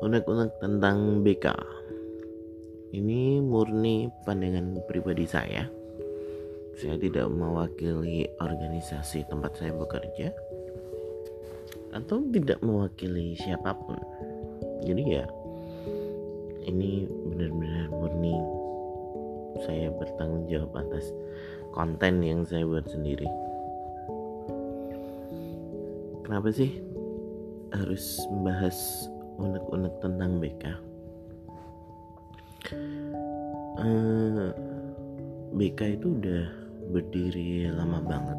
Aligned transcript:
unek-unek 0.00 0.50
tentang 0.60 1.20
BK 1.20 1.46
ini 2.90 3.38
murni 3.38 4.10
pandangan 4.26 4.82
pribadi 4.90 5.22
saya. 5.22 5.62
Saya 6.74 6.98
tidak 6.98 7.30
mewakili 7.30 8.26
organisasi 8.42 9.30
tempat 9.30 9.54
saya 9.54 9.70
bekerja. 9.78 10.34
Atau 11.94 12.26
tidak 12.34 12.58
mewakili 12.66 13.38
siapa 13.38 13.78
pun. 13.78 13.94
Jadi 14.82 15.02
ya 15.06 15.22
ini 16.66 17.06
benar-benar 17.06 17.94
murni 17.94 18.34
saya 19.62 19.94
bertanggung 19.94 20.50
jawab 20.50 20.82
atas 20.82 21.14
konten 21.70 22.26
yang 22.26 22.42
saya 22.42 22.66
buat 22.66 22.90
sendiri. 22.90 23.30
Kenapa 26.26 26.50
sih 26.50 26.74
harus 27.70 28.18
membahas 28.34 29.06
unek-unek 29.40 29.94
tentang 30.04 30.36
BK 30.36 30.90
uh, 33.80 33.80
eh, 33.80 34.52
BK 35.56 35.80
itu 35.98 36.06
udah 36.20 36.42
berdiri 36.90 37.70
lama 37.70 37.98
banget. 38.02 38.38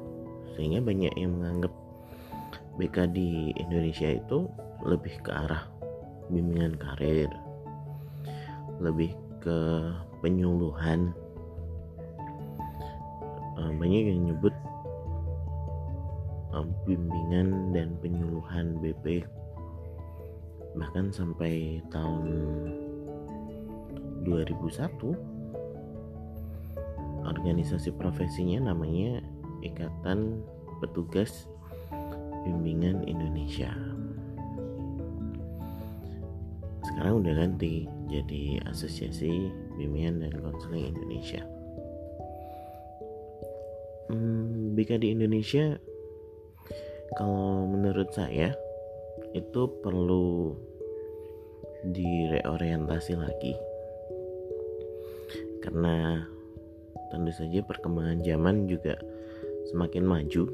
sehingga 0.55 0.79
banyak 0.87 1.15
yang 1.19 1.35
menganggap 1.35 1.75
BK 2.79 3.11
di 3.11 3.51
Indonesia 3.59 4.15
itu 4.15 4.47
lebih 4.87 5.19
ke 5.27 5.31
arah 5.35 5.67
bimbingan 6.31 6.79
karir 6.79 7.50
lebih 8.81 9.13
ke 9.45 9.57
penyuluhan. 10.25 11.13
Uh, 13.61 13.73
banyak 13.77 14.09
yang 14.09 14.33
nyebut 14.33 14.53
uh, 16.57 16.65
bimbingan 16.89 17.77
dan 17.77 17.93
penyuluhan 18.01 18.81
BP 18.81 19.25
bahkan 20.79 21.11
sampai 21.11 21.83
tahun 21.91 22.31
2001 24.23 24.87
organisasi 27.27 27.91
profesinya 27.99 28.71
namanya 28.71 29.19
Ikatan 29.67 30.41
Petugas 30.79 31.51
Bimbingan 32.47 33.05
Indonesia 33.05 33.90
sekarang 37.01 37.25
udah 37.25 37.33
ganti 37.33 37.89
jadi 38.13 38.61
Asosiasi 38.69 39.33
Bimbingan 39.81 40.21
dan 40.21 40.37
Konseling 40.37 40.93
Indonesia. 40.93 41.41
Hmm, 44.13 44.77
BK 44.77 45.01
di 45.01 45.17
Indonesia 45.17 45.81
kalau 47.17 47.65
menurut 47.73 48.13
saya 48.13 48.53
itu 49.33 49.63
perlu 49.81 50.53
direorientasi 51.89 53.17
lagi 53.17 53.57
karena 55.65 56.29
tentu 57.09 57.33
saja 57.33 57.65
perkembangan 57.65 58.21
zaman 58.29 58.69
juga 58.69 59.01
semakin 59.73 60.05
maju 60.05 60.53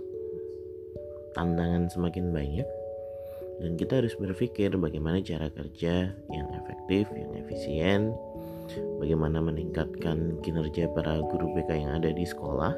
tantangan 1.34 1.90
semakin 1.90 2.30
banyak 2.30 2.68
dan 3.56 3.81
kita 3.81 4.05
harus 4.05 4.12
berpikir 4.21 4.69
bagaimana 4.77 5.25
cara 5.25 5.49
kerja 5.49 6.12
yang 6.28 6.49
efektif, 6.53 7.09
yang 7.17 7.33
efisien, 7.41 8.12
bagaimana 9.00 9.41
meningkatkan 9.41 10.37
kinerja 10.44 10.93
para 10.93 11.25
guru 11.25 11.56
BK 11.56 11.71
yang 11.89 11.97
ada 11.97 12.12
di 12.12 12.28
sekolah, 12.28 12.77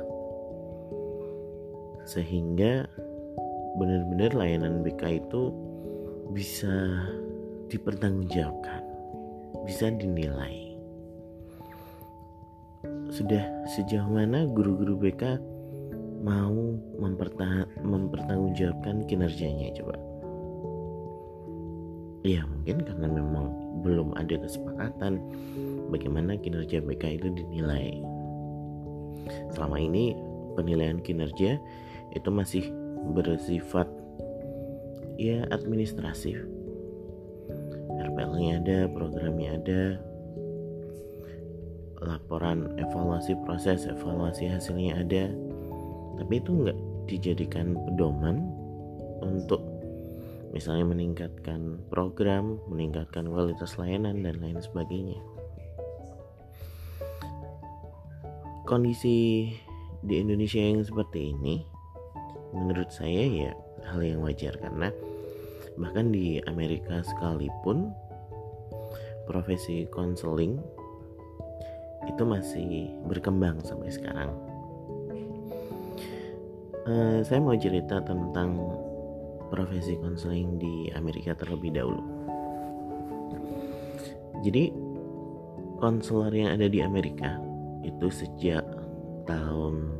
sehingga 2.06 2.86
benar-benar 3.74 4.38
layanan 4.38 4.86
BK 4.86 5.26
itu 5.26 5.50
bisa 6.30 7.02
dipertanggungjawabkan, 7.66 8.82
bisa 9.66 9.90
dinilai. 9.90 10.78
Sudah 13.10 13.42
sejauh 13.74 14.06
mana 14.06 14.46
guru-guru 14.46 14.94
BK 14.94 15.42
mau 16.22 16.54
mempertanggungjawabkan 17.82 19.02
kinerjanya 19.10 19.74
coba? 19.74 20.07
Ya 22.26 22.42
mungkin 22.46 22.82
karena 22.82 23.06
memang 23.06 23.46
belum 23.82 24.14
ada 24.18 24.38
kesepakatan 24.42 25.22
bagaimana 25.92 26.34
kinerja 26.38 26.82
BK 26.82 27.22
itu 27.22 27.28
dinilai. 27.34 27.98
Selama 29.54 29.78
ini 29.78 30.16
penilaian 30.58 30.98
kinerja 31.02 31.60
itu 32.16 32.28
masih 32.32 32.64
bersifat 33.14 33.86
ya 35.18 35.44
administratif 35.54 36.38
RPL-nya 37.98 38.62
ada 38.62 38.78
programnya 38.90 39.58
ada 39.58 39.82
laporan 41.98 42.78
evaluasi 42.78 43.34
proses 43.42 43.86
evaluasi 43.90 44.46
hasilnya 44.46 45.02
ada. 45.02 45.24
Tapi 46.18 46.38
itu 46.38 46.50
nggak 46.50 46.78
dijadikan 47.10 47.74
pedoman 47.74 48.46
untuk 49.22 49.62
misalnya 50.52 50.88
meningkatkan 50.88 51.76
program, 51.92 52.56
meningkatkan 52.72 53.28
kualitas 53.28 53.76
layanan 53.76 54.24
dan 54.24 54.40
lain 54.40 54.58
sebagainya. 54.60 55.20
Kondisi 58.68 59.48
di 60.04 60.14
Indonesia 60.20 60.60
yang 60.60 60.84
seperti 60.84 61.32
ini 61.32 61.64
menurut 62.52 62.88
saya 62.92 63.24
ya 63.24 63.52
hal 63.88 64.00
yang 64.04 64.20
wajar 64.24 64.56
karena 64.60 64.92
bahkan 65.80 66.12
di 66.12 66.40
Amerika 66.44 67.00
sekalipun 67.04 67.92
profesi 69.28 69.84
konseling 69.88 70.60
itu 72.08 72.22
masih 72.24 72.88
berkembang 73.04 73.60
sampai 73.60 73.92
sekarang. 73.92 74.32
Uh, 76.88 77.20
saya 77.20 77.36
mau 77.36 77.52
cerita 77.52 78.00
tentang 78.00 78.56
profesi 79.48 79.96
konseling 80.00 80.60
di 80.60 80.92
Amerika 80.92 81.34
terlebih 81.36 81.72
dahulu. 81.74 82.04
Jadi 84.46 84.70
konselor 85.82 86.30
yang 86.30 86.54
ada 86.54 86.70
di 86.70 86.78
Amerika 86.84 87.38
itu 87.82 88.06
sejak 88.10 88.62
tahun 89.26 89.90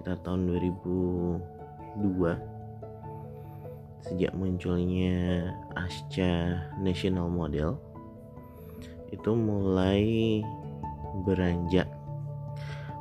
sekitar 0.00 0.16
tahun 0.24 0.48
2002 0.56 2.50
sejak 4.00 4.32
munculnya 4.32 5.52
ASCA 5.76 6.64
National 6.80 7.28
Model 7.28 7.76
itu 9.12 9.30
mulai 9.36 10.40
beranjak 11.26 11.86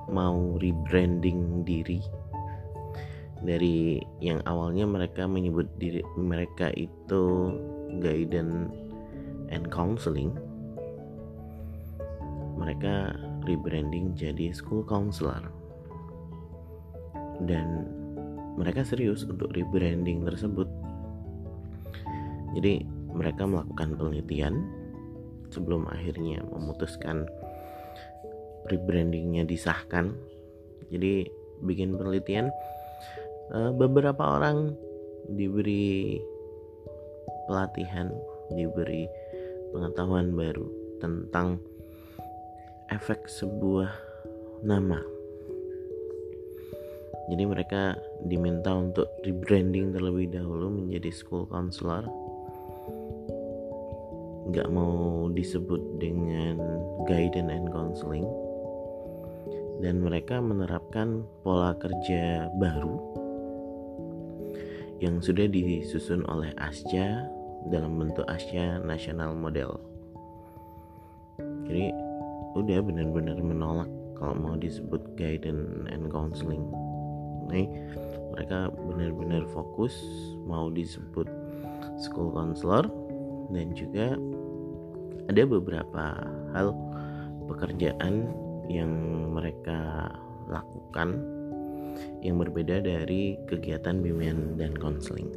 mau 0.10 0.58
rebranding 0.58 1.64
diri 1.64 2.02
dari 3.40 4.04
yang 4.20 4.44
awalnya 4.44 4.84
mereka 4.84 5.24
menyebut 5.24 5.68
diri 5.80 6.04
mereka 6.20 6.72
itu 6.76 7.56
guidance 8.04 8.76
and 9.50 9.72
counseling. 9.72 10.36
Mereka 12.60 13.16
rebranding 13.48 14.14
jadi 14.20 14.52
school 14.52 14.84
counselor. 14.84 15.42
Dan 17.40 17.88
mereka 18.60 18.84
serius 18.84 19.24
untuk 19.24 19.56
rebranding 19.56 20.28
tersebut. 20.28 20.68
Jadi 22.60 22.84
mereka 23.16 23.48
melakukan 23.48 23.96
penelitian 23.96 24.68
sebelum 25.48 25.88
akhirnya 25.88 26.44
memutuskan 26.52 27.24
rebrandingnya 28.68 29.48
disahkan. 29.48 30.12
Jadi 30.92 31.32
bikin 31.64 31.96
penelitian 31.96 32.52
beberapa 33.51 34.38
orang 34.40 34.78
diberi 35.30 36.18
pelatihan 37.50 38.13
diberi 38.54 39.10
pengetahuan 39.74 40.34
baru 40.34 40.66
tentang 41.01 41.62
efek 42.90 43.30
sebuah 43.30 43.90
nama. 44.66 45.01
Jadi 47.30 47.44
mereka 47.46 47.94
diminta 48.25 48.74
untuk 48.74 49.06
rebranding 49.22 49.94
terlebih 49.94 50.34
dahulu 50.34 50.74
menjadi 50.74 51.13
school 51.13 51.45
counselor. 51.45 52.02
Gak 54.50 54.66
mau 54.74 55.30
disebut 55.30 56.02
dengan 56.02 56.57
guidance 57.06 57.54
and 57.54 57.69
counseling. 57.69 58.25
Dan 59.78 60.02
mereka 60.02 60.42
menerapkan 60.42 61.22
pola 61.45 61.78
kerja 61.78 62.50
baru 62.57 63.19
yang 65.00 65.24
sudah 65.24 65.48
disusun 65.48 66.28
oleh 66.28 66.51
ASJA 66.60 67.28
dalam 67.72 68.00
bentuk 68.00 68.28
Asia 68.28 68.80
National 68.84 69.36
Model. 69.36 69.80
Jadi 71.68 71.92
udah 72.56 72.80
benar-benar 72.84 73.40
menolak 73.40 73.90
kalau 74.19 74.36
mau 74.36 74.56
disebut 74.60 75.00
guidance 75.16 75.88
and 75.92 76.12
counseling. 76.12 76.68
Nih 77.48 77.68
mereka 78.36 78.72
benar-benar 78.75 79.48
fokus 79.51 79.96
mau 80.44 80.68
disebut 80.68 81.28
school 82.00 82.31
counselor 82.36 82.88
dan 83.52 83.72
juga 83.75 84.19
ada 85.31 85.44
beberapa 85.45 86.06
hal 86.52 86.75
pekerjaan 87.48 88.30
yang 88.69 88.92
mereka 89.34 90.10
lakukan 90.50 91.39
yang 92.22 92.40
berbeda 92.40 92.84
dari 92.84 93.40
kegiatan 93.48 94.00
bimbingan 94.04 94.60
dan 94.60 94.75
konseling 94.75 95.31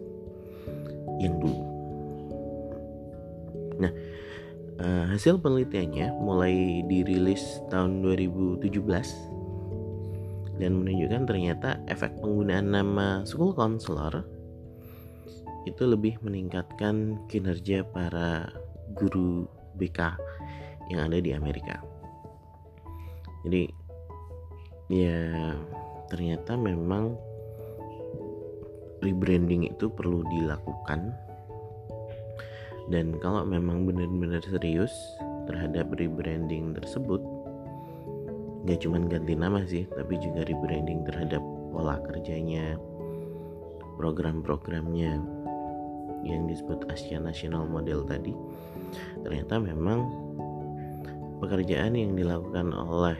yang 1.22 1.38
dulu. 1.38 1.62
Nah, 3.82 3.92
uh, 4.82 5.04
hasil 5.10 5.38
penelitiannya 5.42 6.14
mulai 6.18 6.86
dirilis 6.86 7.62
tahun 7.70 8.02
2017 8.02 8.70
dan 10.60 10.78
menunjukkan 10.78 11.22
ternyata 11.26 11.80
efek 11.88 12.12
penggunaan 12.20 12.70
nama 12.70 13.24
school 13.24 13.56
counselor 13.56 14.22
itu 15.66 15.82
lebih 15.86 16.18
meningkatkan 16.22 17.22
kinerja 17.30 17.86
para 17.86 18.50
guru 18.98 19.46
BK 19.78 20.18
yang 20.90 21.08
ada 21.08 21.18
di 21.22 21.30
Amerika. 21.32 21.78
Jadi 23.46 23.70
ya 24.90 25.56
ternyata 26.12 26.52
memang 26.60 27.16
rebranding 29.00 29.72
itu 29.72 29.88
perlu 29.88 30.20
dilakukan. 30.28 31.16
Dan 32.92 33.16
kalau 33.18 33.48
memang 33.48 33.88
benar-benar 33.88 34.44
serius 34.44 34.92
terhadap 35.48 35.90
rebranding 35.96 36.76
tersebut 36.76 37.18
nggak 38.62 38.78
cuma 38.78 39.02
ganti 39.10 39.34
nama 39.34 39.66
sih 39.66 39.90
tapi 39.90 40.22
juga 40.22 40.46
rebranding 40.46 41.02
terhadap 41.02 41.42
pola 41.74 41.98
kerjanya 42.06 42.78
program-programnya 43.98 45.18
yang 46.22 46.46
disebut 46.46 46.86
Asia 46.86 47.18
National 47.18 47.66
Model 47.66 48.06
tadi 48.06 48.30
ternyata 49.26 49.58
memang 49.58 50.06
pekerjaan 51.42 51.98
yang 51.98 52.14
dilakukan 52.14 52.70
oleh 52.70 53.18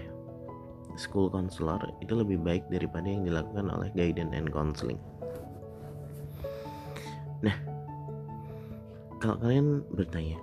school 0.97 1.33
counselor 1.33 1.81
itu 2.01 2.13
lebih 2.13 2.41
baik 2.41 2.65
daripada 2.69 3.07
yang 3.09 3.25
dilakukan 3.25 3.69
oleh 3.73 3.89
guidance 3.97 4.33
and 4.37 4.49
counseling. 4.53 5.01
Nah 7.43 7.57
kalau 9.23 9.39
kalian 9.39 9.87
bertanya 9.95 10.39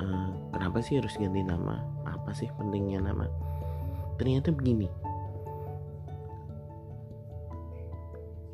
uh, 0.00 0.30
kenapa 0.56 0.78
sih 0.80 0.98
harus 0.98 1.14
ganti 1.16 1.44
nama? 1.44 1.82
Apa 2.08 2.32
sih 2.32 2.48
pentingnya 2.56 3.04
nama? 3.04 3.28
Ternyata 4.16 4.52
begini. 4.54 4.88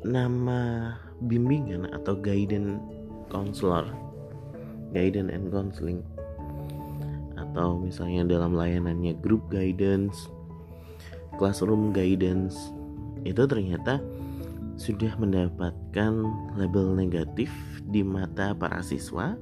Nama 0.03 0.91
bimbingan 1.23 1.87
atau 1.95 2.19
guidance 2.19 2.83
counselor 3.31 3.87
guidance 4.93 5.33
and 5.33 5.49
counseling 5.49 5.99
atau 7.33 7.81
misalnya 7.81 8.37
dalam 8.37 8.53
layanannya 8.53 9.17
group 9.19 9.41
guidance 9.49 10.29
classroom 11.37 11.95
guidance 11.95 12.55
itu 13.23 13.43
ternyata 13.47 14.03
sudah 14.75 15.13
mendapatkan 15.21 16.13
label 16.57 16.97
negatif 16.97 17.49
di 17.87 18.01
mata 18.01 18.57
para 18.57 18.81
siswa, 18.81 19.37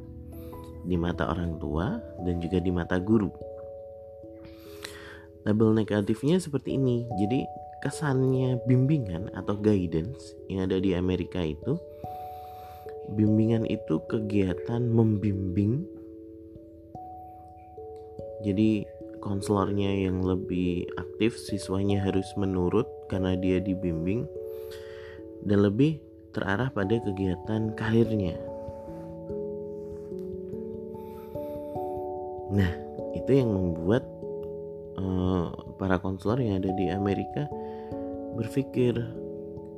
di 0.84 1.00
mata 1.00 1.32
orang 1.32 1.56
tua, 1.58 1.98
dan 2.28 2.44
juga 2.44 2.60
di 2.60 2.72
mata 2.74 3.00
guru. 3.00 3.32
Label 5.48 5.74
negatifnya 5.74 6.38
seperti 6.38 6.78
ini, 6.78 7.08
jadi 7.18 7.48
kesannya 7.82 8.62
bimbingan 8.70 9.34
atau 9.34 9.58
guidance 9.58 10.38
yang 10.52 10.70
ada 10.70 10.78
di 10.78 10.94
Amerika 10.94 11.42
itu, 11.42 11.80
bimbingan 13.18 13.66
itu 13.66 13.98
kegiatan 14.06 14.86
membimbing. 14.86 15.82
Jadi 18.46 18.86
konselornya 19.22 20.10
yang 20.10 20.26
lebih 20.26 20.90
aktif, 20.98 21.38
siswanya 21.38 22.02
harus 22.02 22.26
menurut 22.36 22.90
karena 23.08 23.38
dia 23.38 23.62
dibimbing 23.62 24.26
dan 25.46 25.64
lebih 25.64 26.02
terarah 26.34 26.74
pada 26.74 26.98
kegiatan 27.00 27.72
karirnya. 27.78 28.36
Nah, 32.52 32.72
itu 33.16 33.32
yang 33.32 33.54
membuat 33.54 34.04
uh, 35.00 35.54
para 35.80 36.02
konselor 36.02 36.42
yang 36.44 36.60
ada 36.60 36.74
di 36.76 36.92
Amerika 36.92 37.48
berpikir 38.36 38.98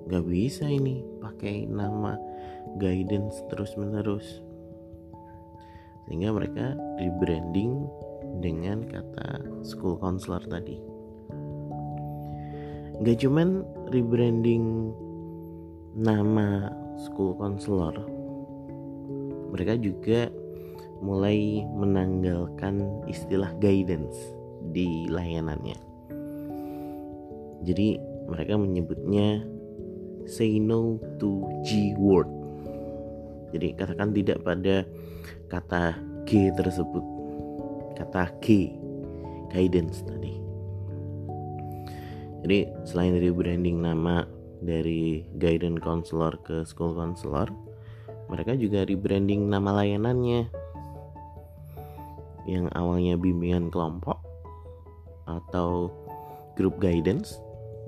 gak 0.10 0.26
bisa 0.28 0.66
ini 0.68 1.06
pakai 1.22 1.70
nama 1.70 2.20
guidance 2.76 3.40
terus 3.48 3.78
menerus 3.80 4.44
sehingga 6.06 6.36
mereka 6.36 6.76
rebranding 7.00 7.88
dengan 8.42 8.86
kata 8.88 9.62
school 9.62 10.00
counselor 10.02 10.42
tadi. 10.48 10.80
Gak 13.04 13.20
cuman 13.22 13.68
rebranding 13.92 14.94
nama 15.94 16.72
school 16.98 17.38
counselor 17.38 18.14
mereka 19.54 19.78
juga 19.78 20.34
mulai 21.06 21.62
menanggalkan 21.78 23.06
istilah 23.06 23.54
guidance 23.62 24.18
di 24.74 25.06
layanannya. 25.06 25.78
Jadi 27.62 28.02
mereka 28.26 28.58
menyebutnya 28.58 29.46
say 30.26 30.58
no 30.58 30.98
to 31.22 31.46
G 31.62 31.94
word. 32.02 32.26
Jadi 33.54 33.78
katakan 33.78 34.10
tidak 34.18 34.42
pada 34.42 34.82
kata 35.54 36.02
G 36.26 36.50
tersebut 36.58 37.06
kata 37.98 38.30
G 38.42 38.74
guidance 39.54 40.02
tadi. 40.06 40.34
Jadi 42.44 42.60
selain 42.84 43.16
dari 43.16 43.32
branding 43.32 43.80
nama 43.80 44.28
dari 44.64 45.24
guidance 45.40 45.80
counselor 45.80 46.36
ke 46.44 46.68
school 46.68 46.96
counselor 46.96 47.48
mereka 48.32 48.56
juga 48.56 48.88
rebranding 48.88 49.52
nama 49.52 49.84
layanannya. 49.84 50.48
Yang 52.50 52.66
awalnya 52.76 53.16
bimbingan 53.16 53.72
kelompok 53.72 54.20
atau 55.30 55.88
group 56.60 56.76
guidance 56.82 57.40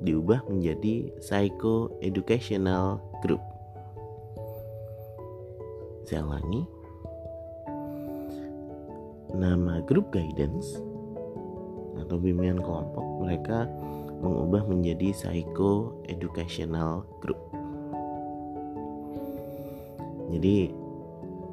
diubah 0.05 0.43
menjadi 0.47 1.11
psycho 1.19 1.91
educational 1.99 3.03
group. 3.25 3.41
Saya 6.07 6.23
ulangi 6.23 6.63
nama 9.35 9.83
group 9.83 10.15
guidance 10.15 10.79
atau 11.99 12.15
bimbingan 12.15 12.63
kelompok 12.63 13.05
mereka 13.19 13.67
mengubah 14.23 14.63
menjadi 14.65 15.11
psycho 15.11 15.99
educational 16.07 17.03
group. 17.19 17.39
Jadi 20.31 20.71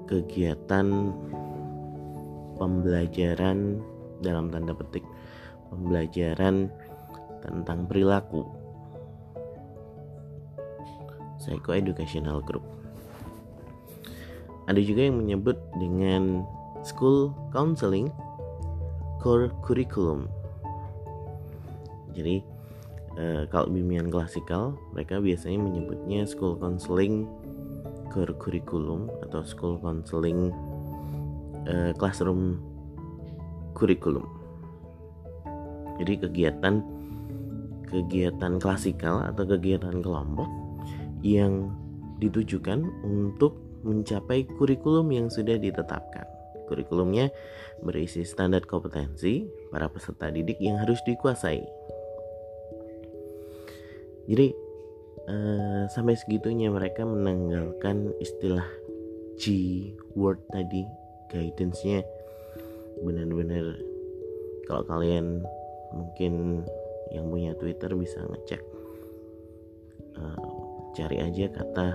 kegiatan 0.07 1.13
pembelajaran 2.57 3.83
dalam 4.23 4.49
tanda 4.55 4.73
petik 4.73 5.03
pembelajaran 5.69 6.71
tentang 7.43 7.91
perilaku 7.91 8.47
psychoeducational 11.43 12.39
group 12.47 12.63
ada 14.71 14.79
juga 14.79 15.11
yang 15.11 15.19
menyebut 15.19 15.59
dengan 15.75 16.47
school 16.83 17.35
counseling 17.55 18.11
core 19.23 19.51
curriculum 19.63 20.27
jadi 22.13 22.45
eh, 23.17 23.43
kalau 23.49 23.71
bimbingan 23.71 24.11
klasikal 24.13 24.77
mereka 24.93 25.23
biasanya 25.23 25.59
menyebutnya 25.63 26.27
school 26.27 26.59
counseling 26.59 27.27
core 28.13 28.35
curriculum 28.37 29.09
atau 29.25 29.41
school 29.47 29.79
counseling 29.81 30.51
eh, 31.71 31.95
classroom 31.97 32.61
curriculum 33.73 34.27
jadi 36.03 36.27
kegiatan 36.27 36.83
kegiatan 37.93 38.57
klasikal 38.57 39.21
atau 39.21 39.45
kegiatan 39.45 40.01
kelompok 40.01 40.49
yang 41.21 41.71
ditujukan 42.19 42.89
untuk 43.05 43.61
mencapai 43.83 44.47
kurikulum 44.47 45.11
yang 45.11 45.27
sudah 45.27 45.59
ditetapkan. 45.59 46.25
Kurikulumnya 46.73 47.29
berisi 47.85 48.25
standar 48.25 48.65
kompetensi 48.65 49.45
para 49.69 49.93
peserta 49.93 50.33
didik 50.33 50.57
yang 50.57 50.81
harus 50.81 51.05
dikuasai. 51.05 51.61
Jadi 54.25 54.49
eh, 55.29 55.85
sampai 55.93 56.17
segitunya 56.17 56.73
mereka 56.73 57.05
menanggalkan 57.05 58.17
istilah 58.25 58.65
G 59.37 59.45
word 60.17 60.41
tadi 60.49 60.89
guidance-nya 61.29 62.01
benar-benar 63.03 63.77
kalau 64.69 64.85
kalian 64.87 65.43
mungkin 65.93 66.65
yang 67.11 67.29
punya 67.29 67.53
Twitter 67.59 67.91
bisa 67.97 68.23
ngecek 68.25 68.63
uh, 70.17 70.39
cari 70.95 71.19
aja 71.21 71.51
kata 71.51 71.89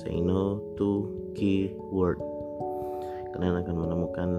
say 0.00 0.16
no 0.18 0.62
to 0.78 1.10
keyword 1.36 2.18
kalian 3.32 3.60
akan 3.64 3.76
menemukan 3.76 4.30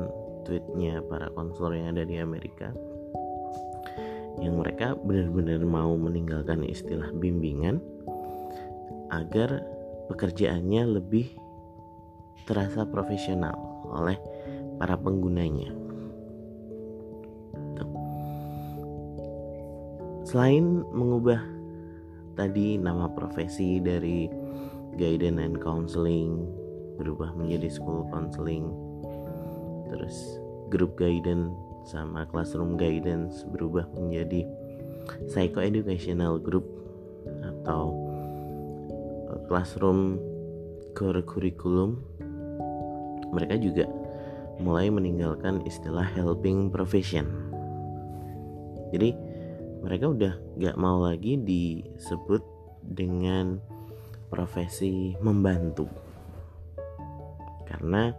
tweetnya 0.45 1.01
para 1.07 1.31
konselor 1.33 1.73
yang 1.73 1.95
ada 1.97 2.03
di 2.05 2.19
Amerika 2.19 2.73
yang 4.41 4.57
mereka 4.57 4.97
benar-benar 4.97 5.61
mau 5.61 5.93
meninggalkan 5.93 6.65
istilah 6.65 7.13
bimbingan 7.13 7.77
agar 9.13 9.61
pekerjaannya 10.09 10.97
lebih 10.97 11.29
terasa 12.49 12.83
profesional 12.89 13.53
oleh 13.93 14.17
para 14.81 14.97
penggunanya. 14.97 15.69
Selain 20.25 20.81
mengubah 20.89 21.45
tadi 22.33 22.81
nama 22.81 23.05
profesi 23.13 23.77
dari 23.77 24.25
guidance 24.97 25.37
and 25.45 25.61
counseling 25.61 26.49
berubah 26.97 27.37
menjadi 27.37 27.69
school 27.69 28.09
counseling 28.09 28.73
terus 29.93 30.41
group 30.73 30.97
guidance 30.97 31.53
sama 31.85 32.25
classroom 32.33 32.73
guidance 32.79 33.45
berubah 33.53 33.85
menjadi 33.93 34.49
psychoeducational 35.29 36.41
group 36.41 36.65
atau 37.43 37.93
uh, 39.29 39.39
classroom 39.45 40.17
curriculum. 40.97 42.01
Mereka 43.33 43.55
juga 43.61 43.85
mulai 44.61 44.89
meninggalkan 44.89 45.61
istilah 45.65 46.05
helping 46.17 46.69
profession. 46.69 47.25
Jadi 48.93 49.13
mereka 49.81 50.05
udah 50.13 50.33
gak 50.61 50.77
mau 50.77 51.01
lagi 51.01 51.35
disebut 51.41 52.41
dengan 52.85 53.57
profesi 54.29 55.17
membantu. 55.19 55.89
Karena 57.65 58.13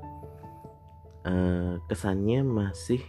eh, 1.25 1.81
kesannya 1.89 2.45
masih 2.45 3.01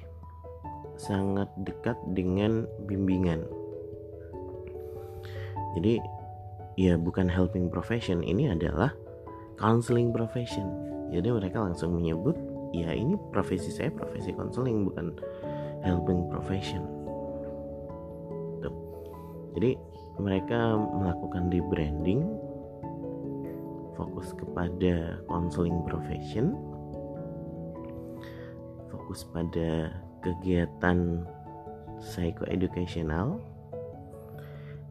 sangat 0.95 1.51
dekat 1.59 1.99
dengan 2.15 2.67
bimbingan. 2.87 3.43
Jadi 5.75 5.99
ya 6.79 6.95
bukan 6.95 7.27
helping 7.27 7.67
profession 7.67 8.23
ini 8.23 8.51
adalah 8.51 8.95
counseling 9.59 10.15
profession. 10.15 10.67
Jadi 11.11 11.31
mereka 11.31 11.59
langsung 11.63 11.95
menyebut 11.99 12.35
ya 12.71 12.91
ini 12.91 13.15
profesi 13.31 13.71
saya 13.71 13.91
profesi 13.91 14.31
counseling 14.35 14.87
bukan 14.87 15.15
helping 15.83 16.27
profession. 16.31 16.83
Jadi 19.55 19.79
mereka 20.19 20.75
melakukan 20.75 21.47
rebranding 21.47 22.27
fokus 23.95 24.35
kepada 24.35 25.23
counseling 25.31 25.79
profession 25.87 26.74
fokus 29.15 29.31
pada 29.31 29.95
kegiatan 30.27 31.23
psychoeducational 32.03 33.39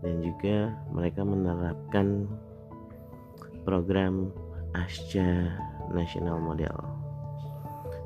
dan 0.00 0.14
juga 0.25 0.73
mereka 0.88 1.21
menerapkan 1.28 2.25
program 3.69 4.33
ASCA 4.73 5.52
National 5.93 6.40
Model. 6.40 6.73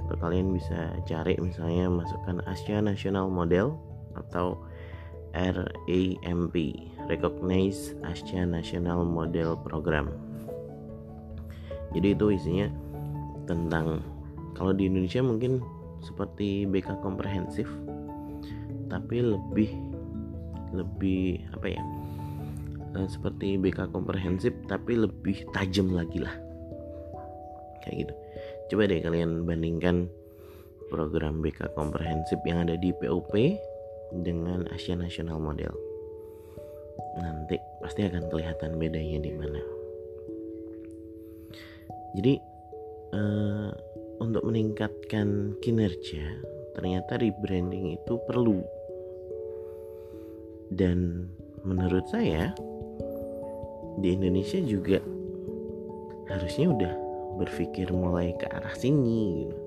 Atau 0.02 0.18
kalian 0.18 0.50
bisa 0.50 0.98
cari 1.06 1.38
misalnya 1.38 1.86
masukkan 1.86 2.42
ASCA 2.50 2.82
National 2.82 3.30
Model 3.30 3.78
atau 4.18 4.58
RAMP 5.38 6.54
Recognize 7.06 7.94
Asia 8.02 8.42
National 8.42 9.06
Model 9.06 9.54
Program. 9.62 10.10
Jadi 11.94 12.10
itu 12.10 12.26
isinya 12.34 12.66
tentang 13.46 14.02
kalau 14.58 14.74
di 14.74 14.90
Indonesia 14.90 15.22
mungkin 15.22 15.77
seperti 16.04 16.66
BK 16.68 17.00
komprehensif 17.02 17.66
tapi 18.88 19.20
lebih 19.20 19.70
lebih 20.72 21.42
apa 21.56 21.66
ya 21.72 21.82
eh, 22.96 23.08
seperti 23.08 23.56
BK 23.60 23.90
komprehensif 23.90 24.52
tapi 24.68 24.96
lebih 24.96 25.44
tajam 25.56 25.92
lagi 25.92 26.22
lah 26.22 26.34
kayak 27.84 28.06
gitu 28.06 28.14
coba 28.68 28.82
deh 28.88 29.00
kalian 29.00 29.48
bandingkan 29.48 30.08
program 30.88 31.44
BK 31.44 31.76
komprehensif 31.76 32.40
yang 32.48 32.64
ada 32.64 32.74
di 32.80 32.90
PUP 32.96 33.32
dengan 34.12 34.64
Asia 34.72 34.96
National 34.96 35.36
Model. 35.36 35.72
Nanti 37.20 37.60
pasti 37.84 38.08
akan 38.08 38.24
kelihatan 38.32 38.80
bedanya 38.80 39.18
di 39.20 39.32
mana. 39.36 39.60
Jadi 42.16 42.34
uh, 43.12 43.70
untuk 44.18 44.42
meningkatkan 44.46 45.58
kinerja 45.62 46.42
ternyata 46.78 47.18
rebranding 47.18 47.98
itu 47.98 48.14
perlu. 48.30 48.62
Dan 50.70 51.26
menurut 51.66 52.06
saya 52.06 52.54
di 53.98 54.14
Indonesia 54.14 54.62
juga 54.62 55.02
harusnya 56.30 56.70
udah 56.70 56.94
berpikir 57.42 57.90
mulai 57.90 58.30
ke 58.38 58.46
arah 58.46 58.74
sini 58.78 59.42
gitu. 59.42 59.58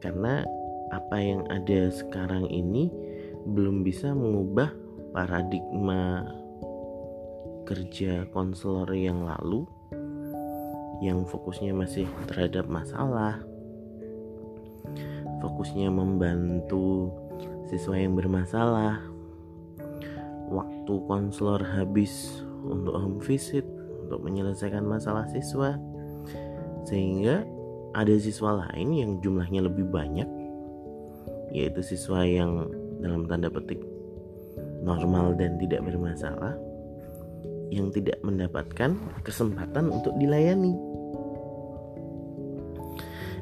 Karena 0.00 0.40
apa 0.88 1.16
yang 1.20 1.44
ada 1.52 1.92
sekarang 1.92 2.48
ini 2.48 2.88
belum 3.44 3.84
bisa 3.84 4.16
mengubah 4.16 4.72
paradigma 5.12 6.24
kerja 7.68 8.24
konselor 8.32 8.88
yang 8.96 9.22
lalu 9.28 9.68
yang 11.00 11.24
fokusnya 11.24 11.72
masih 11.72 12.04
terhadap 12.28 12.68
masalah. 12.68 13.40
Fokusnya 15.40 15.88
membantu 15.88 17.08
siswa 17.72 17.96
yang 17.96 18.14
bermasalah. 18.16 19.00
Waktu 20.52 20.94
konselor 21.08 21.62
habis 21.64 22.44
untuk 22.62 22.92
home 22.92 23.20
visit 23.24 23.64
untuk 24.04 24.20
menyelesaikan 24.20 24.84
masalah 24.84 25.24
siswa. 25.32 25.80
Sehingga 26.84 27.48
ada 27.96 28.14
siswa 28.20 28.68
lain 28.68 28.88
yang 28.94 29.10
jumlahnya 29.24 29.66
lebih 29.66 29.88
banyak 29.88 30.28
yaitu 31.50 31.82
siswa 31.82 32.22
yang 32.22 32.70
dalam 33.02 33.26
tanda 33.26 33.50
petik 33.50 33.82
normal 34.86 35.34
dan 35.34 35.58
tidak 35.58 35.82
bermasalah 35.82 36.54
yang 37.70 37.94
tidak 37.94 38.18
mendapatkan 38.26 38.98
kesempatan 39.22 39.88
untuk 39.88 40.12
dilayani. 40.18 40.74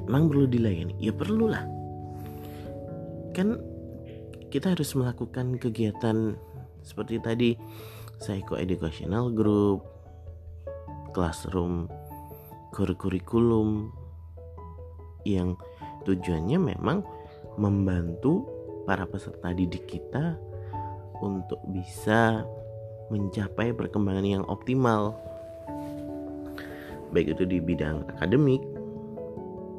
Emang 0.08 0.28
perlu 0.28 0.48
dilayani? 0.48 0.96
Ya 1.00 1.12
perlulah. 1.12 1.64
Kan 3.36 3.60
kita 4.48 4.72
harus 4.72 4.96
melakukan 4.96 5.60
kegiatan 5.60 6.36
seperti 6.80 7.20
tadi 7.20 7.50
psycho-educational 8.20 9.32
group, 9.36 9.84
classroom, 11.12 11.88
kurikulum 12.72 13.92
yang 15.28 15.56
tujuannya 16.08 16.56
memang 16.56 17.04
membantu 17.60 18.48
para 18.88 19.04
peserta 19.04 19.52
didik 19.52 19.84
kita 19.84 20.40
untuk 21.20 21.60
bisa 21.68 22.46
mencapai 23.08 23.72
perkembangan 23.72 24.26
yang 24.26 24.44
optimal. 24.48 25.16
Baik 27.12 27.36
itu 27.36 27.44
di 27.48 27.58
bidang 27.60 28.04
akademik 28.16 28.60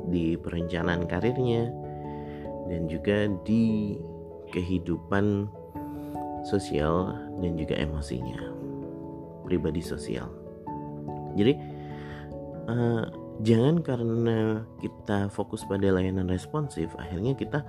di 0.09 0.33
perencanaan 0.37 1.05
karirnya 1.05 1.69
dan 2.65 2.89
juga 2.89 3.29
di 3.45 3.97
kehidupan 4.49 5.45
sosial 6.45 7.13
dan 7.37 7.53
juga 7.53 7.77
emosinya 7.77 8.49
pribadi 9.45 9.81
sosial. 9.81 10.29
Jadi 11.37 11.53
uh, 12.65 13.05
jangan 13.45 13.85
karena 13.85 14.65
kita 14.81 15.29
fokus 15.29 15.61
pada 15.69 15.85
layanan 15.93 16.25
responsif 16.25 16.89
akhirnya 16.97 17.37
kita 17.37 17.61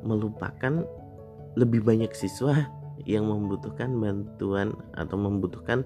melupakan 0.00 0.84
lebih 1.56 1.84
banyak 1.84 2.12
siswa 2.12 2.68
yang 3.04 3.28
membutuhkan 3.28 3.92
bantuan 4.00 4.72
atau 4.96 5.16
membutuhkan 5.20 5.84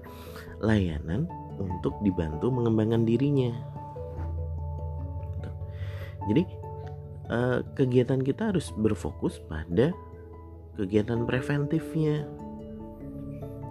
layanan 0.63 1.27
untuk 1.59 1.97
dibantu 2.05 2.47
mengembangkan 2.47 3.03
dirinya. 3.03 3.51
Jadi 6.29 6.43
eh, 7.27 7.59
kegiatan 7.75 8.21
kita 8.21 8.55
harus 8.55 8.71
berfokus 8.77 9.41
pada 9.43 9.91
kegiatan 10.79 11.27
preventifnya. 11.27 12.29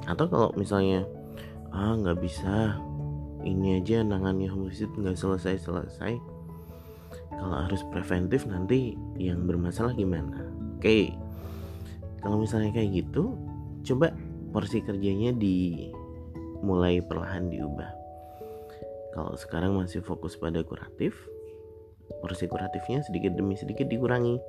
Atau 0.05 0.27
kalau 0.29 0.51
misalnya 0.59 1.07
ah 1.71 1.95
nggak 1.95 2.19
bisa 2.19 2.77
ini 3.47 3.81
aja 3.81 4.03
nangannya 4.03 4.51
homosid 4.51 4.91
nggak 4.93 5.17
selesai 5.17 5.65
selesai 5.65 6.19
kalau 7.31 7.57
harus 7.57 7.81
preventif 7.89 8.45
nanti 8.45 8.99
yang 9.17 9.47
bermasalah 9.47 9.95
gimana 9.95 10.51
oke 10.77 11.15
kalau 12.21 12.37
misalnya 12.41 12.71
kayak 12.73 13.05
gitu 13.05 13.37
coba 13.85 14.13
porsi 14.53 14.85
kerjanya 14.85 15.33
dimulai 15.33 17.01
perlahan 17.01 17.49
diubah. 17.49 17.91
Kalau 19.11 19.35
sekarang 19.35 19.75
masih 19.75 20.05
fokus 20.05 20.39
pada 20.39 20.63
kuratif 20.63 21.17
porsi 22.19 22.51
kuratifnya 22.51 23.07
sedikit 23.07 23.39
demi 23.39 23.55
sedikit 23.55 23.87
dikurangi. 23.87 24.43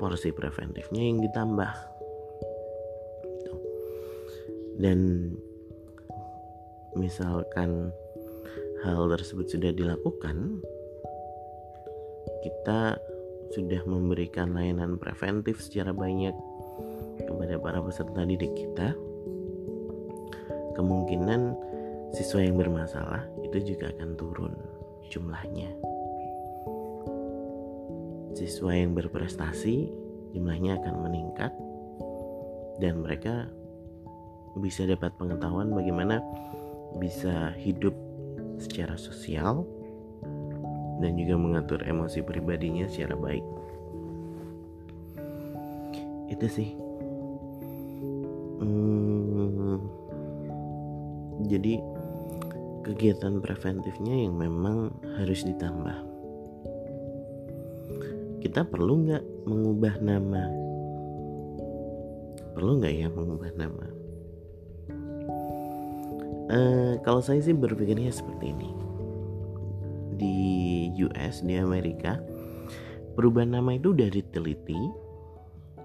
Porsi 0.00 0.34
preventifnya 0.34 1.02
yang 1.06 1.22
ditambah. 1.22 1.72
Dan 4.80 5.30
misalkan 6.98 7.94
hal 8.82 9.06
tersebut 9.14 9.46
sudah 9.46 9.70
dilakukan 9.70 10.60
kita 12.42 12.98
sudah 13.54 13.86
memberikan 13.86 14.50
layanan 14.50 14.98
preventif 14.98 15.62
secara 15.62 15.94
banyak 15.94 16.34
kepada 17.22 17.54
para 17.62 17.78
peserta 17.78 18.26
didik 18.26 18.50
kita, 18.50 18.98
kemungkinan 20.74 21.54
siswa 22.10 22.42
yang 22.42 22.58
bermasalah 22.58 23.22
itu 23.46 23.74
juga 23.74 23.94
akan 23.94 24.10
turun 24.18 24.54
jumlahnya. 25.06 25.70
Siswa 28.34 28.74
yang 28.74 28.98
berprestasi 28.98 29.86
jumlahnya 30.34 30.82
akan 30.82 30.94
meningkat 31.06 31.54
dan 32.82 33.06
mereka 33.06 33.46
bisa 34.58 34.82
dapat 34.82 35.14
pengetahuan 35.14 35.70
bagaimana 35.70 36.18
bisa 36.98 37.54
hidup 37.58 37.94
secara 38.58 38.98
sosial 38.98 39.62
dan 41.02 41.18
juga 41.18 41.34
mengatur 41.34 41.80
emosi 41.82 42.22
pribadinya 42.22 42.86
secara 42.86 43.18
baik. 43.18 43.44
Itu 46.30 46.46
sih. 46.46 46.70
Hmm, 48.62 49.82
jadi 51.50 51.82
kegiatan 52.84 53.42
preventifnya 53.42 54.28
yang 54.28 54.38
memang 54.38 54.94
harus 55.18 55.42
ditambah. 55.42 55.98
Kita 58.44 58.62
perlu 58.68 59.08
nggak 59.08 59.24
mengubah 59.48 59.94
nama? 60.04 60.44
Perlu 62.54 62.70
nggak 62.78 62.94
ya 62.94 63.08
mengubah 63.10 63.50
nama? 63.56 63.86
Uh, 66.44 67.00
kalau 67.00 67.24
saya 67.24 67.40
sih 67.40 67.56
berpikirnya 67.56 68.12
seperti 68.12 68.52
ini 68.52 68.83
US 71.02 71.42
di 71.42 71.58
Amerika 71.58 72.18
perubahan 73.14 73.58
nama 73.58 73.74
itu 73.74 73.94
udah 73.94 74.10
diteliti 74.10 74.78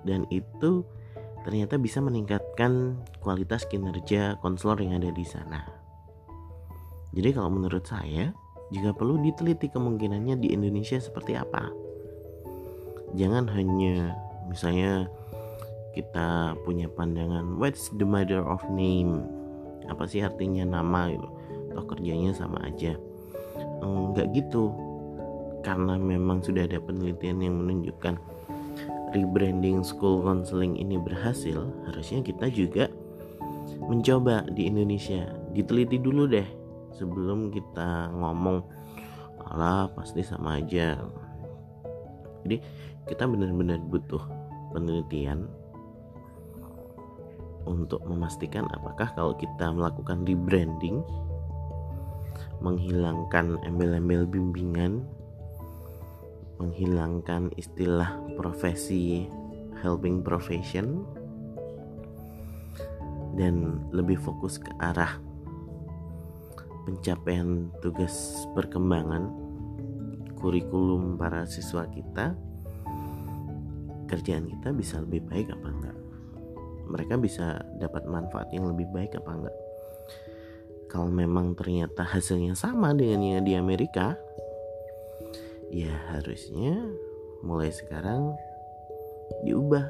dan 0.06 0.26
itu 0.34 0.86
ternyata 1.46 1.80
bisa 1.80 2.04
meningkatkan 2.04 3.00
kualitas 3.24 3.66
kinerja 3.70 4.38
konselor 4.44 4.80
yang 4.82 5.00
ada 5.00 5.12
di 5.14 5.26
sana. 5.26 5.66
Jadi 7.16 7.30
kalau 7.34 7.50
menurut 7.50 7.86
saya 7.90 8.30
juga 8.70 8.94
perlu 8.94 9.18
diteliti 9.22 9.72
kemungkinannya 9.74 10.38
di 10.38 10.54
Indonesia 10.54 11.02
seperti 11.02 11.34
apa. 11.34 11.74
Jangan 13.18 13.50
hanya 13.50 14.14
misalnya 14.46 15.10
kita 15.98 16.54
punya 16.64 16.86
pandangan 16.86 17.58
what's 17.58 17.90
the 17.98 18.06
matter 18.06 18.46
of 18.46 18.62
name 18.70 19.26
apa 19.90 20.06
sih 20.06 20.22
artinya 20.22 20.64
nama 20.80 21.10
gitu 21.10 21.30
kerjanya 21.80 22.36
sama 22.36 22.60
aja 22.68 23.00
enggak 23.80 24.28
gitu 24.36 24.70
karena 25.62 26.00
memang 26.00 26.40
sudah 26.40 26.66
ada 26.66 26.80
penelitian 26.80 27.44
yang 27.44 27.56
menunjukkan 27.60 28.16
rebranding 29.12 29.82
school 29.82 30.22
counseling 30.22 30.78
ini 30.78 30.96
berhasil 31.02 31.66
harusnya 31.90 32.22
kita 32.22 32.48
juga 32.54 32.86
mencoba 33.90 34.46
di 34.54 34.70
Indonesia. 34.70 35.26
Diteliti 35.52 35.98
dulu 35.98 36.30
deh 36.30 36.46
sebelum 36.94 37.50
kita 37.50 38.14
ngomong 38.14 38.62
alah 39.50 39.90
pasti 39.98 40.22
sama 40.22 40.62
aja. 40.62 41.00
Jadi 42.46 42.62
kita 43.10 43.26
benar-benar 43.26 43.82
butuh 43.90 44.22
penelitian 44.70 45.50
untuk 47.66 48.02
memastikan 48.06 48.66
apakah 48.74 49.10
kalau 49.18 49.34
kita 49.38 49.70
melakukan 49.74 50.26
rebranding 50.26 51.02
menghilangkan 52.60 53.60
embel-embel 53.64 54.28
bimbingan, 54.28 55.04
menghilangkan 56.60 57.50
istilah 57.56 58.20
profesi 58.36 59.26
helping 59.80 60.20
profession 60.20 61.08
dan 63.40 63.80
lebih 63.96 64.20
fokus 64.20 64.60
ke 64.60 64.68
arah 64.84 65.16
pencapaian 66.84 67.72
tugas 67.80 68.44
perkembangan 68.52 69.32
kurikulum 70.36 71.16
para 71.16 71.48
siswa 71.48 71.88
kita 71.88 72.36
kerjaan 74.10 74.50
kita 74.50 74.74
bisa 74.74 75.00
lebih 75.06 75.22
baik 75.30 75.54
apa 75.54 75.68
enggak? 75.70 75.98
Mereka 76.90 77.22
bisa 77.22 77.62
dapat 77.78 78.10
manfaat 78.10 78.50
yang 78.50 78.74
lebih 78.74 78.90
baik 78.90 79.14
apa 79.16 79.32
enggak? 79.32 79.58
Kalau 80.90 81.06
memang 81.06 81.54
ternyata 81.54 82.02
hasilnya 82.02 82.58
sama 82.58 82.98
dengan 82.98 83.22
yang 83.22 83.46
di 83.46 83.54
Amerika 83.54 84.18
ya 85.70 85.94
harusnya 86.14 86.74
mulai 87.46 87.70
sekarang 87.70 88.34
diubah 89.46 89.86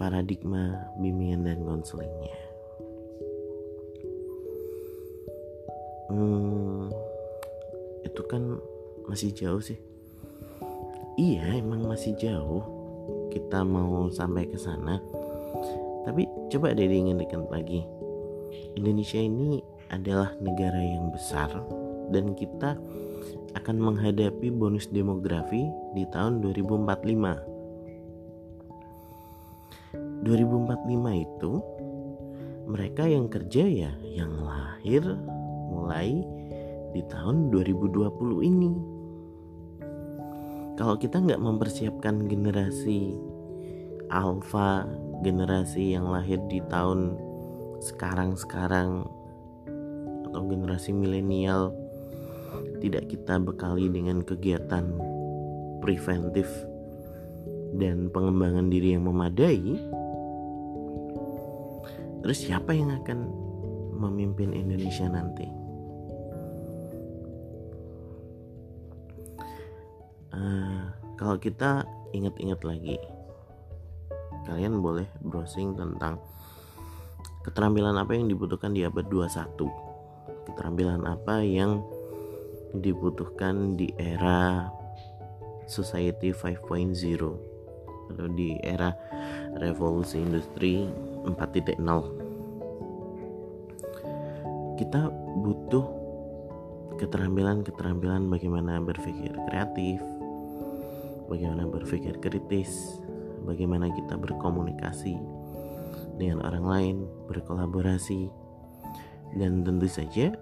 paradigma 0.00 0.90
bimbingan 0.98 1.46
dan 1.46 1.58
konselingnya. 1.62 2.38
Hmm, 6.10 6.92
itu 8.04 8.22
kan 8.28 8.60
masih 9.08 9.32
jauh 9.32 9.62
sih. 9.62 9.78
Iya 11.14 11.62
emang 11.62 11.86
masih 11.86 12.12
jauh. 12.18 12.64
Kita 13.30 13.62
mau 13.62 14.10
sampai 14.10 14.50
ke 14.50 14.58
sana. 14.58 14.98
Tapi 16.04 16.28
coba 16.52 16.76
deh 16.76 16.84
diingat-ingat 16.84 17.48
lagi. 17.48 17.86
Indonesia 18.74 19.18
ini 19.18 19.62
adalah 19.88 20.34
negara 20.42 20.82
yang 20.82 21.14
besar 21.14 21.50
dan 22.10 22.34
kita 22.34 22.76
akan 23.54 23.76
menghadapi 23.78 24.50
bonus 24.50 24.90
demografi 24.90 25.68
di 25.94 26.04
tahun 26.10 26.42
2045. 26.42 27.54
2045 30.24 31.24
itu 31.24 31.52
mereka 32.64 33.04
yang 33.04 33.28
kerja 33.28 33.64
ya 33.68 33.92
yang 34.08 34.32
lahir 34.40 35.04
mulai 35.68 36.24
di 36.96 37.02
tahun 37.12 37.52
2020 37.52 38.08
ini. 38.40 38.72
Kalau 40.74 40.98
kita 40.98 41.22
nggak 41.22 41.38
mempersiapkan 41.38 42.26
generasi 42.26 43.14
alpha, 44.10 44.88
generasi 45.22 45.94
yang 45.94 46.10
lahir 46.10 46.40
di 46.50 46.58
tahun 46.66 47.14
sekarang-sekarang 47.84 49.06
atau 50.30 50.40
generasi 50.50 50.90
milenial 50.90 51.70
tidak 52.78 53.10
kita 53.10 53.40
bekali 53.40 53.88
dengan 53.88 54.20
kegiatan 54.20 54.84
preventif 55.80 56.46
dan 57.74 58.08
pengembangan 58.08 58.70
diri 58.70 58.94
yang 58.94 59.04
memadai, 59.04 59.78
terus 62.22 62.38
siapa 62.44 62.70
yang 62.72 62.94
akan 63.02 63.18
memimpin 63.98 64.54
Indonesia 64.54 65.06
nanti? 65.10 65.46
Uh, 70.34 70.90
kalau 71.14 71.38
kita 71.38 71.86
ingat-ingat 72.10 72.60
lagi, 72.66 72.98
kalian 74.46 74.82
boleh 74.82 75.06
browsing 75.22 75.74
tentang 75.78 76.18
keterampilan 77.44 77.94
apa 77.94 78.16
yang 78.16 78.26
dibutuhkan 78.26 78.72
di 78.72 78.82
abad 78.88 79.04
21 79.06 79.94
keterampilan 80.48 81.04
apa 81.04 81.44
yang 81.44 81.84
dibutuhkan 82.74 83.78
di 83.78 83.94
era 83.98 84.70
society 85.64 86.34
5.0 86.34 86.60
atau 88.12 88.28
di 88.36 88.58
era 88.60 88.92
revolusi 89.58 90.20
industri 90.20 90.84
4.0 91.24 91.80
kita 94.76 95.08
butuh 95.40 95.86
keterampilan-keterampilan 97.00 98.28
bagaimana 98.28 98.82
berpikir 98.82 99.32
kreatif 99.48 100.02
bagaimana 101.30 101.64
berpikir 101.70 102.20
kritis 102.20 103.00
bagaimana 103.44 103.88
kita 103.92 104.16
berkomunikasi 104.20 105.16
dengan 106.16 106.42
orang 106.46 106.64
lain, 106.64 106.96
berkolaborasi, 107.26 108.30
dan 109.34 109.66
tentu 109.66 109.90
saja 109.90 110.34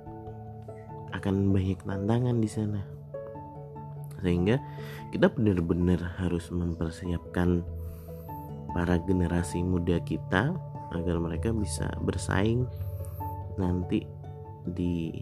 akan 1.12 1.52
banyak 1.52 1.76
tantangan 1.84 2.40
di 2.40 2.48
sana. 2.48 2.80
Sehingga 4.22 4.56
kita 5.10 5.28
benar-benar 5.32 5.98
harus 6.20 6.50
mempersiapkan 6.52 7.64
para 8.72 8.96
generasi 9.04 9.60
muda 9.60 10.00
kita 10.04 10.56
agar 10.92 11.16
mereka 11.20 11.52
bisa 11.52 11.88
bersaing 12.00 12.64
nanti 13.60 14.06
di 14.68 15.12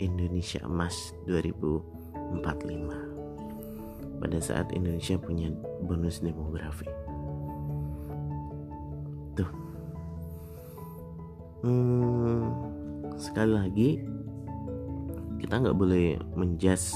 Indonesia 0.00 0.60
Emas 0.64 1.12
2045 1.28 2.40
pada 4.22 4.38
saat 4.38 4.70
Indonesia 4.72 5.18
punya 5.18 5.50
bonus 5.82 6.22
demografi. 6.22 6.86
hmm, 11.62 12.42
sekali 13.16 13.52
lagi 13.54 13.90
kita 15.42 15.58
nggak 15.58 15.74
boleh 15.74 16.14
menjas 16.38 16.94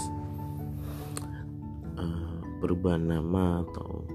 uh, 1.99 2.39
perubahan 2.63 3.03
nama 3.03 3.67
atau 3.67 4.07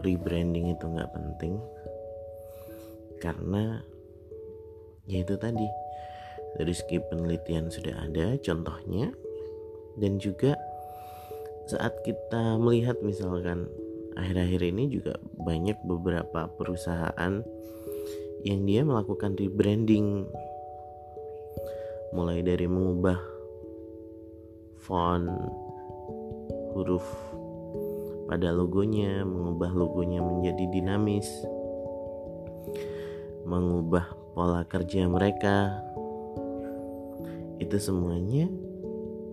rebranding 0.00 0.72
itu 0.72 0.84
nggak 0.88 1.12
penting. 1.12 1.60
Karena 3.20 3.84
ya 5.04 5.20
itu 5.20 5.36
tadi 5.36 5.68
dari 6.56 6.72
segi 6.72 7.04
penelitian 7.04 7.68
sudah 7.68 8.00
ada 8.00 8.40
contohnya. 8.40 9.12
Dan 10.00 10.16
juga 10.16 10.56
saat 11.68 12.00
kita 12.00 12.56
melihat 12.56 12.96
misalkan 13.04 13.68
akhir-akhir 14.16 14.60
ini 14.72 14.88
juga 14.88 15.20
banyak 15.44 15.76
beberapa 15.84 16.48
perusahaan 16.56 17.44
yang 18.40 18.60
dia 18.64 18.88
melakukan 18.88 19.36
rebranding. 19.36 20.24
Mulai 22.16 22.40
dari 22.40 22.64
mengubah 22.64 23.35
font 24.86 25.26
huruf 26.78 27.04
pada 28.30 28.50
logonya, 28.54 29.22
mengubah 29.22 29.70
logonya 29.74 30.22
menjadi 30.22 30.64
dinamis, 30.70 31.26
mengubah 33.46 34.06
pola 34.34 34.62
kerja 34.66 35.06
mereka. 35.10 35.82
Itu 37.58 37.82
semuanya 37.82 38.46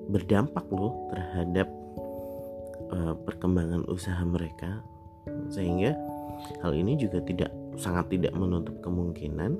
berdampak 0.09 0.65
loh 0.73 1.09
terhadap 1.13 1.67
uh, 2.89 3.13
perkembangan 3.21 3.85
usaha 3.89 4.19
mereka 4.25 4.81
sehingga 5.47 5.95
hal 6.59 6.75
ini 6.75 6.99
juga 6.99 7.23
tidak 7.23 7.51
sangat 7.79 8.11
tidak 8.13 8.33
menutup 8.35 8.75
kemungkinan 8.83 9.59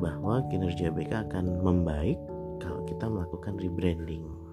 bahwa 0.00 0.40
kinerja 0.48 0.88
BK 0.88 1.28
akan 1.30 1.60
membaik 1.60 2.16
kalau 2.62 2.80
kita 2.88 3.04
melakukan 3.06 3.54
rebranding. 3.60 4.45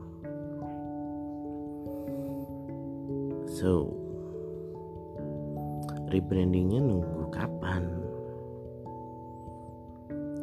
So, 3.63 3.87
rebrandingnya 6.11 6.83
nunggu 6.83 7.31
kapan? 7.31 7.87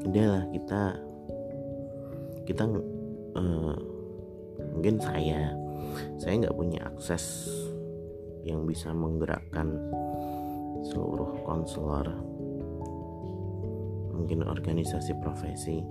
Udahlah 0.08 0.48
kita 0.48 0.96
kita 2.48 2.64
uh, 3.36 3.76
mungkin 4.72 4.96
saya 5.04 5.52
saya 6.16 6.40
nggak 6.40 6.56
punya 6.56 6.80
akses 6.88 7.44
yang 8.40 8.64
bisa 8.64 8.88
menggerakkan 8.96 9.68
seluruh 10.88 11.44
konselor 11.44 12.08
mungkin 14.16 14.48
organisasi 14.48 15.12
profesi 15.20 15.84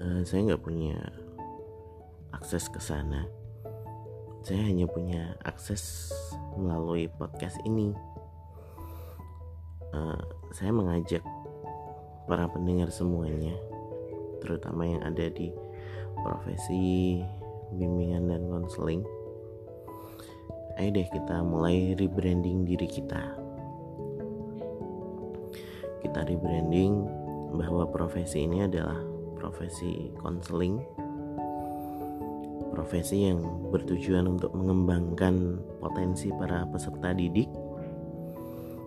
uh, 0.00 0.24
saya 0.24 0.48
nggak 0.48 0.64
punya 0.64 0.96
akses 2.32 2.72
ke 2.72 2.80
sana 2.80 3.28
saya 4.40 4.60
hanya 4.64 4.86
punya 4.88 5.36
akses 5.44 6.12
melalui 6.56 7.08
podcast 7.10 7.60
ini. 7.64 7.92
Uh, 9.90 10.20
saya 10.54 10.70
mengajak 10.70 11.22
para 12.30 12.46
pendengar 12.46 12.94
semuanya 12.94 13.58
terutama 14.38 14.86
yang 14.86 15.02
ada 15.02 15.26
di 15.34 15.50
profesi 16.22 17.18
bimbingan 17.74 18.30
dan 18.30 18.46
konseling 18.46 19.02
ayo 20.80 20.96
deh 20.96 21.08
kita 21.12 21.44
mulai 21.44 21.92
rebranding 21.92 22.64
diri 22.64 22.88
kita. 22.88 23.20
Kita 26.00 26.24
rebranding 26.24 27.04
bahwa 27.52 27.84
profesi 27.92 28.48
ini 28.48 28.64
adalah 28.64 28.96
profesi 29.36 30.08
konseling 30.16 30.80
profesi 32.80 33.28
yang 33.28 33.44
bertujuan 33.68 34.24
untuk 34.24 34.56
mengembangkan 34.56 35.60
potensi 35.84 36.32
para 36.32 36.64
peserta 36.72 37.12
didik 37.12 37.52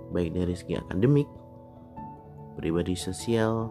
baik 0.10 0.34
dari 0.34 0.58
segi 0.58 0.82
akademik 0.82 1.30
pribadi 2.58 2.98
sosial 2.98 3.70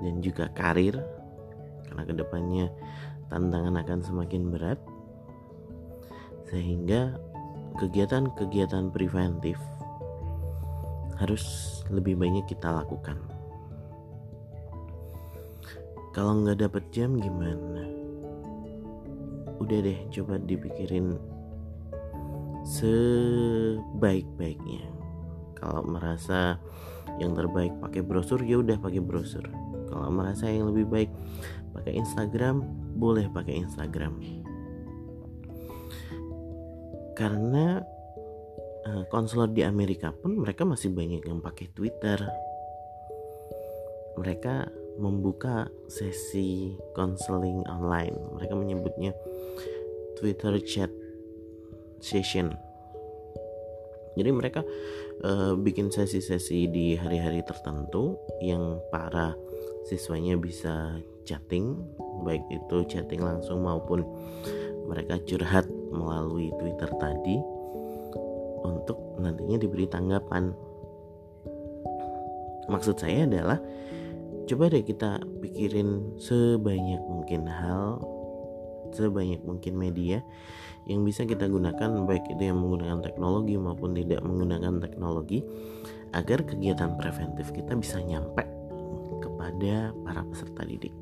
dan 0.00 0.24
juga 0.24 0.48
karir 0.56 0.96
karena 1.84 2.02
ke 2.08 2.14
depannya 2.16 2.66
tantangan 3.28 3.76
akan 3.84 4.00
semakin 4.00 4.48
berat 4.48 4.80
sehingga 6.48 7.20
kegiatan-kegiatan 7.76 8.88
preventif 8.96 9.60
harus 11.20 11.44
lebih 11.92 12.18
banyak 12.18 12.42
kita 12.50 12.74
lakukan. 12.74 13.20
Kalau 16.14 16.42
nggak 16.42 16.62
dapat 16.62 16.84
jam 16.94 17.18
gimana? 17.18 17.93
Udah 19.64 19.80
deh, 19.80 19.96
coba 20.12 20.36
dipikirin 20.36 21.16
sebaik-baiknya. 22.68 24.84
Kalau 25.56 25.88
merasa 25.88 26.60
yang 27.16 27.32
terbaik 27.32 27.72
pakai 27.80 28.04
brosur 28.04 28.44
ya 28.44 28.60
udah 28.60 28.76
pakai 28.76 29.00
brosur. 29.00 29.48
Kalau 29.88 30.12
merasa 30.12 30.52
yang 30.52 30.68
lebih 30.68 30.84
baik 30.92 31.08
pakai 31.72 31.96
Instagram, 31.96 32.60
boleh 33.00 33.24
pakai 33.32 33.64
Instagram. 33.64 34.20
Karena 37.16 37.80
Eh, 38.84 39.04
konselor 39.08 39.48
di 39.48 39.64
Amerika 39.64 40.12
pun 40.12 40.44
mereka 40.44 40.68
masih 40.68 40.92
banyak 40.92 41.24
yang 41.24 41.40
pakai 41.40 41.72
Twitter. 41.72 42.20
Mereka 44.20 44.68
membuka 44.98 45.68
sesi 45.90 46.74
konseling 46.94 47.66
online. 47.66 48.14
Mereka 48.38 48.54
menyebutnya 48.54 49.12
Twitter 50.18 50.54
chat 50.62 50.90
session. 51.98 52.54
Jadi 54.14 54.30
mereka 54.30 54.62
uh, 55.26 55.58
bikin 55.58 55.90
sesi-sesi 55.90 56.70
di 56.70 56.94
hari-hari 56.94 57.42
tertentu 57.42 58.14
yang 58.38 58.78
para 58.94 59.34
siswanya 59.90 60.38
bisa 60.38 61.02
chatting, 61.26 61.82
baik 62.22 62.44
itu 62.52 62.86
chatting 62.86 63.18
langsung 63.18 63.66
maupun 63.66 64.06
mereka 64.86 65.18
curhat 65.26 65.66
melalui 65.90 66.52
Twitter 66.60 66.86
tadi 67.00 67.36
untuk 68.62 69.18
nantinya 69.18 69.58
diberi 69.58 69.90
tanggapan. 69.90 70.54
Maksud 72.70 72.96
saya 72.96 73.28
adalah 73.28 73.58
coba 74.44 74.68
deh 74.68 74.84
kita 74.84 75.24
pikirin 75.40 76.20
sebanyak 76.20 77.00
mungkin 77.08 77.48
hal 77.48 78.00
sebanyak 78.94 79.42
mungkin 79.42 79.74
media 79.74 80.22
yang 80.84 81.02
bisa 81.02 81.24
kita 81.24 81.48
gunakan 81.48 82.04
baik 82.04 82.28
itu 82.28 82.52
yang 82.52 82.60
menggunakan 82.60 83.00
teknologi 83.00 83.56
maupun 83.56 83.96
tidak 83.96 84.20
menggunakan 84.20 84.84
teknologi 84.84 85.40
agar 86.14 86.44
kegiatan 86.46 86.94
preventif 86.94 87.50
kita 87.50 87.74
bisa 87.74 87.98
nyampe 88.04 88.46
kepada 89.18 89.90
para 90.04 90.22
peserta 90.28 90.62
didik. 90.62 90.94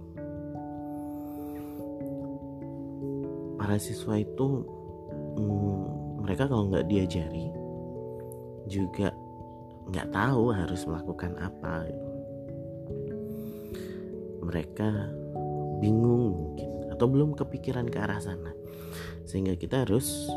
Para 3.59 3.77
siswa 3.79 4.19
itu 4.19 4.65
hmm, 5.37 5.83
mereka 6.25 6.47
kalau 6.47 6.71
nggak 6.71 6.89
diajari 6.89 7.51
juga 8.71 9.11
nggak 9.91 10.09
tahu 10.15 10.55
harus 10.55 10.87
melakukan 10.87 11.35
apa. 11.43 11.91
Mereka 14.43 14.89
bingung 15.79 16.35
mungkin 16.35 16.71
atau 16.91 17.07
belum 17.09 17.35
kepikiran 17.35 17.89
ke 17.91 17.99
arah 17.99 18.21
sana 18.23 18.53
sehingga 19.25 19.57
kita 19.57 19.87
harus 19.89 20.29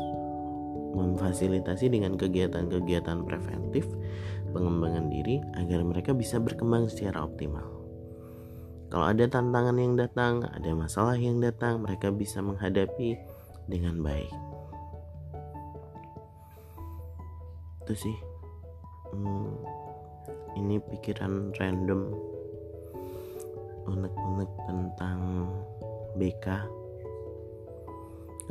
memfasilitasi 0.96 1.92
dengan 1.92 2.16
kegiatan-kegiatan 2.16 3.26
preventif 3.28 3.84
pengembangan 4.56 5.12
diri 5.12 5.44
agar 5.60 5.84
mereka 5.84 6.16
bisa 6.16 6.40
berkembang 6.40 6.88
secara 6.88 7.20
optimal. 7.20 7.76
Kalau 8.88 9.06
ada 9.12 9.26
tantangan 9.28 9.76
yang 9.76 9.98
datang, 9.98 10.46
ada 10.46 10.70
masalah 10.72 11.18
yang 11.18 11.42
datang, 11.42 11.84
mereka 11.84 12.08
bisa 12.08 12.40
menghadapi 12.40 13.18
dengan 13.68 14.00
baik. 14.00 14.32
Itu 17.84 17.94
sih, 17.98 18.16
hmm, 19.12 19.52
ini 20.56 20.80
pikiran 20.80 21.52
random 21.58 22.14
unek-unek 23.86 24.50
tentang 24.66 25.18
BK 26.18 26.46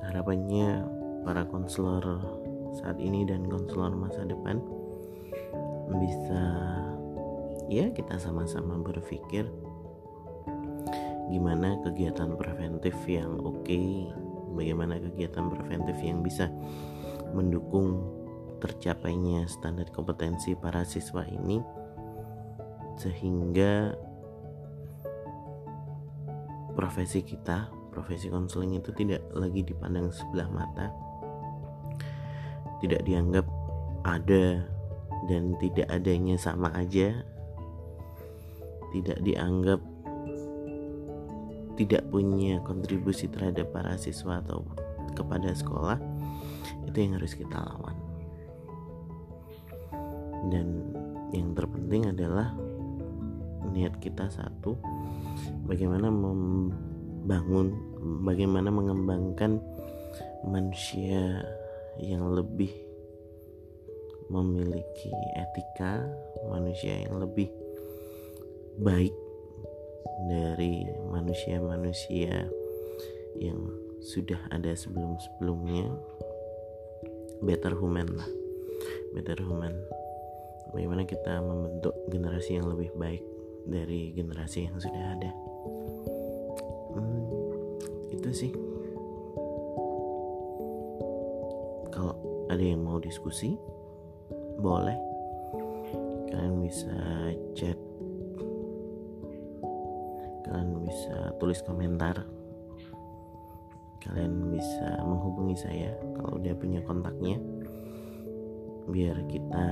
harapannya 0.06 0.84
para 1.28 1.44
konselor 1.48 2.24
saat 2.76 3.00
ini 3.00 3.24
dan 3.24 3.48
konselor 3.48 3.96
masa 3.96 4.24
depan 4.28 4.60
bisa 5.96 6.44
ya 7.72 7.90
kita 7.94 8.20
sama-sama 8.20 8.78
berpikir 8.82 9.48
gimana 11.30 11.82
kegiatan 11.82 12.38
preventif 12.38 12.94
yang 13.10 13.42
oke 13.42 13.66
okay, 13.66 14.10
bagaimana 14.54 15.02
kegiatan 15.02 15.50
preventif 15.50 15.98
yang 16.06 16.22
bisa 16.22 16.54
mendukung 17.34 18.06
tercapainya 18.62 19.50
standar 19.50 19.90
kompetensi 19.90 20.54
para 20.54 20.86
siswa 20.86 21.26
ini 21.26 21.60
sehingga 22.96 23.98
profesi 26.76 27.24
kita 27.24 27.72
profesi 27.90 28.28
konseling 28.28 28.78
itu 28.78 28.92
tidak 28.92 29.24
lagi 29.32 29.64
dipandang 29.64 30.12
sebelah 30.12 30.52
mata 30.52 30.92
tidak 32.84 33.02
dianggap 33.08 33.48
ada 34.04 34.62
dan 35.26 35.56
tidak 35.58 35.88
adanya 35.90 36.36
sama 36.38 36.70
aja 36.76 37.24
tidak 38.92 39.18
dianggap 39.24 39.80
tidak 41.76 42.08
punya 42.08 42.64
kontribusi 42.64 43.28
terhadap 43.28 43.68
para 43.76 44.00
siswa 44.00 44.40
atau 44.40 44.64
kepada 45.16 45.52
sekolah 45.52 46.00
itu 46.88 46.98
yang 46.98 47.20
harus 47.20 47.36
kita 47.36 47.60
lawan. 47.60 47.96
Dan 50.52 50.68
yang 51.36 51.52
terpenting 51.52 52.08
adalah 52.12 52.56
niat 53.76 53.98
kita 54.00 54.30
satu 54.30 54.78
bagaimana 55.66 56.08
mem 56.12 56.72
bangun 57.26 57.74
bagaimana 58.22 58.70
mengembangkan 58.70 59.58
manusia 60.46 61.42
yang 61.98 62.30
lebih 62.32 62.70
memiliki 64.30 65.10
etika 65.38 66.06
manusia 66.50 67.06
yang 67.06 67.18
lebih 67.18 67.50
baik 68.78 69.14
dari 70.30 70.88
manusia-manusia 71.12 72.48
yang 73.36 73.60
sudah 74.00 74.40
ada 74.54 74.72
sebelum-sebelumnya. 74.72 75.92
Better 77.44 77.76
human 77.76 78.08
lah. 78.16 78.30
Better 79.12 79.44
human. 79.44 79.76
Bagaimana 80.72 81.04
kita 81.04 81.44
membentuk 81.44 81.96
generasi 82.10 82.60
yang 82.60 82.68
lebih 82.72 82.96
baik 82.96 83.24
dari 83.66 84.14
generasi 84.14 84.70
yang 84.70 84.78
sudah 84.78 85.04
ada. 85.18 85.32
Sih. 88.36 88.52
Kalau 91.88 92.20
ada 92.52 92.60
yang 92.60 92.84
mau 92.84 93.00
diskusi 93.00 93.56
boleh. 94.60 95.00
Kalian 96.28 96.60
bisa 96.60 96.92
chat. 97.56 97.80
Kalian 100.44 100.84
bisa 100.84 101.32
tulis 101.40 101.64
komentar. 101.64 102.28
Kalian 104.04 104.52
bisa 104.52 105.00
menghubungi 105.08 105.56
saya 105.56 105.96
kalau 106.20 106.36
udah 106.36 106.54
punya 106.60 106.84
kontaknya 106.84 107.40
biar 108.92 109.16
kita 109.32 109.68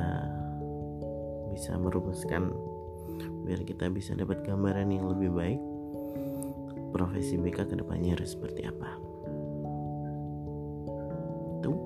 bisa 1.51 1.75
merumuskan 1.75 2.47
biar 3.43 3.61
kita 3.67 3.91
bisa 3.91 4.15
dapat 4.15 4.41
gambaran 4.47 4.87
yang 4.89 5.11
lebih 5.11 5.29
baik 5.35 5.59
profesi 6.93 7.35
BK 7.35 7.73
ke 7.73 7.75
depannya 7.75 8.13
harus 8.13 8.37
seperti 8.37 8.69
apa. 8.69 8.89
Tuh 11.65 11.79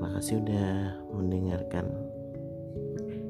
makasih 0.00 0.40
udah 0.40 0.68
mendengarkan 1.12 1.86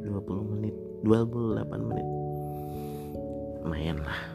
20 0.06 0.52
menit 0.54 0.74
28 1.02 1.90
menit. 1.90 2.08
Lumayan 3.64 3.98
lah 4.00 4.33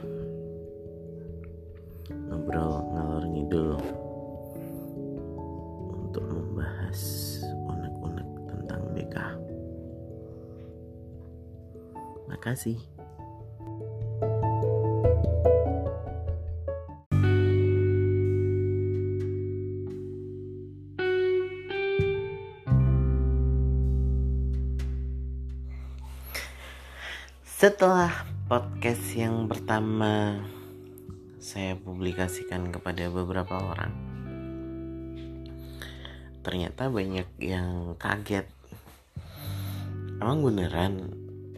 makasih 12.49 12.81
Setelah 27.45 28.25
podcast 28.49 29.03
yang 29.13 29.45
pertama 29.45 30.41
saya 31.37 31.75
publikasikan 31.77 32.71
kepada 32.71 33.11
beberapa 33.11 33.59
orang, 33.59 33.91
ternyata 36.41 36.87
banyak 36.87 37.27
yang 37.43 37.99
kaget. 37.99 38.47
Emang 40.23 40.39
beneran 40.39 41.08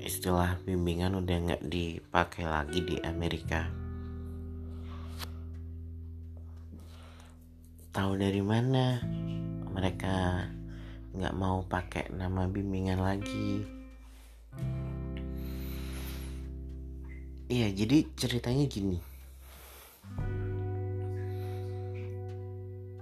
istilah 0.02 0.58
bimbingan 0.66 1.14
udah 1.22 1.38
nggak 1.46 1.64
dipakai 1.70 2.50
lagi 2.50 2.82
di 2.82 2.98
Amerika? 3.06 3.70
Tahu 7.94 8.12
dari 8.18 8.42
mana 8.42 8.98
mereka 9.70 10.48
nggak 11.14 11.36
mau 11.38 11.62
pakai 11.64 12.10
nama 12.10 12.50
bimbingan 12.50 12.98
lagi? 12.98 13.62
Iya, 17.52 17.68
jadi 17.70 18.08
ceritanya 18.16 18.66
gini. 18.66 18.98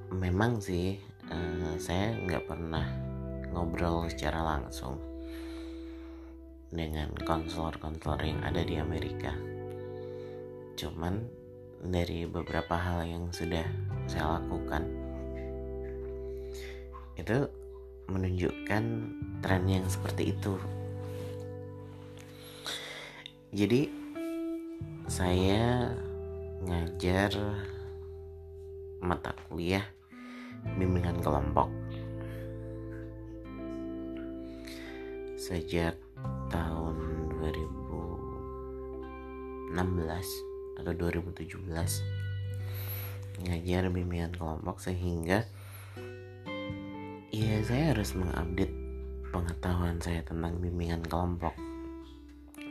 Memang 0.10 0.60
sih, 0.60 1.00
uh, 1.32 1.78
saya 1.80 2.18
nggak 2.28 2.44
pernah 2.50 2.84
ngobrol 3.56 4.10
secara 4.10 4.42
langsung 4.42 5.09
dengan 6.70 7.10
konselor-konselor 7.26 8.22
yang 8.22 8.42
ada 8.46 8.62
di 8.62 8.78
Amerika. 8.78 9.34
Cuman 10.78 11.26
dari 11.82 12.30
beberapa 12.30 12.78
hal 12.78 13.08
yang 13.08 13.32
sudah 13.34 13.66
saya 14.06 14.40
lakukan 14.40 14.84
itu 17.20 17.46
menunjukkan 18.10 18.84
tren 19.44 19.64
yang 19.68 19.86
seperti 19.86 20.34
itu. 20.34 20.56
Jadi 23.50 23.90
saya 25.10 25.90
ngajar 26.64 27.34
mata 29.02 29.32
kuliah 29.48 29.84
bimbingan 30.76 31.24
kelompok 31.24 31.72
sejak 35.40 35.96
tahun 36.50 36.98
2016 37.40 39.78
atau 40.82 40.94
2017 40.98 41.46
ngajar 43.40 43.88
bimbingan 43.88 44.36
kelompok 44.36 44.84
sehingga 44.84 45.48
ya 47.32 47.64
saya 47.64 47.96
harus 47.96 48.12
mengupdate 48.18 48.76
pengetahuan 49.30 50.02
saya 50.02 50.26
tentang 50.26 50.58
bimbingan 50.60 51.06
kelompok. 51.06 51.54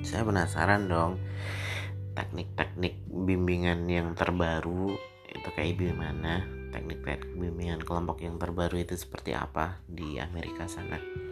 Saya 0.04 0.26
penasaran 0.26 0.90
dong 0.90 1.22
teknik-teknik 2.12 3.08
bimbingan 3.08 3.86
yang 3.86 4.12
terbaru 4.18 4.98
itu 5.30 5.48
kayak 5.54 5.78
gimana? 5.78 6.42
Teknik-teknik 6.74 7.38
bimbingan 7.38 7.80
kelompok 7.80 8.20
yang 8.20 8.36
terbaru 8.36 8.82
itu 8.82 8.98
seperti 8.98 9.32
apa 9.32 9.80
di 9.88 10.20
Amerika 10.20 10.68
sana 10.68 11.27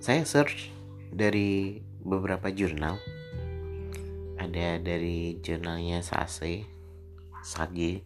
saya 0.00 0.24
search 0.24 0.72
dari 1.12 1.76
beberapa 2.00 2.48
jurnal. 2.48 2.96
Ada 4.40 4.80
dari 4.80 5.36
jurnalnya 5.44 6.00
Sase 6.00 6.64
Sage 7.44 8.00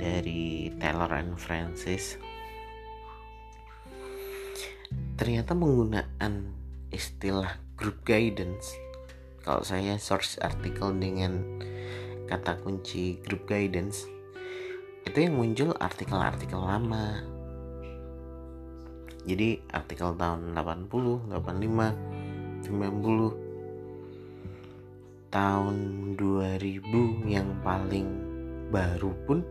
dari 0.00 0.72
Taylor 0.80 1.12
and 1.12 1.36
Francis. 1.36 2.16
Ternyata 5.20 5.52
penggunaan 5.52 6.56
istilah 6.88 7.60
group 7.76 8.00
guidance 8.08 8.72
kalau 9.44 9.60
saya 9.60 10.00
search 10.00 10.40
artikel 10.40 10.96
dengan 10.96 11.60
kata 12.32 12.56
kunci 12.64 13.20
group 13.28 13.44
guidance 13.44 14.08
itu 15.04 15.16
yang 15.20 15.36
muncul 15.36 15.76
artikel-artikel 15.76 16.60
lama 16.60 17.29
jadi 19.26 19.60
artikel 19.72 20.16
tahun 20.16 20.56
80, 20.56 21.28
85, 21.28 22.68
90 22.68 23.50
tahun 25.30 25.76
2000 26.18 27.30
yang 27.30 27.48
paling 27.62 28.08
baru 28.70 29.14
pun 29.26 29.42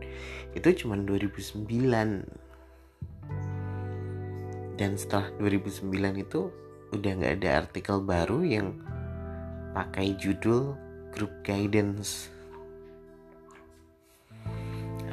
itu 0.55 0.84
cuma 0.84 0.95
2009 0.95 1.69
dan 4.79 4.95
setelah 4.95 5.27
2009 5.43 6.23
itu 6.23 6.47
udah 6.95 7.12
nggak 7.19 7.34
ada 7.43 7.49
artikel 7.67 7.99
baru 7.99 8.39
yang 8.47 8.79
pakai 9.75 10.15
judul 10.15 10.73
group 11.12 11.29
guidance. 11.43 12.32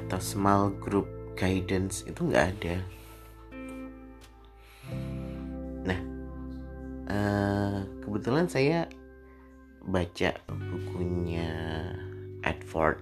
Atau 0.06 0.22
small 0.22 0.70
group 0.78 1.10
guidance 1.34 2.06
itu 2.06 2.30
nggak 2.30 2.46
ada 2.56 2.78
uh, 7.10 7.86
kebetulan 8.02 8.46
saya 8.50 8.90
baca 9.86 10.34
bukunya 10.50 11.50
Edward 12.42 12.98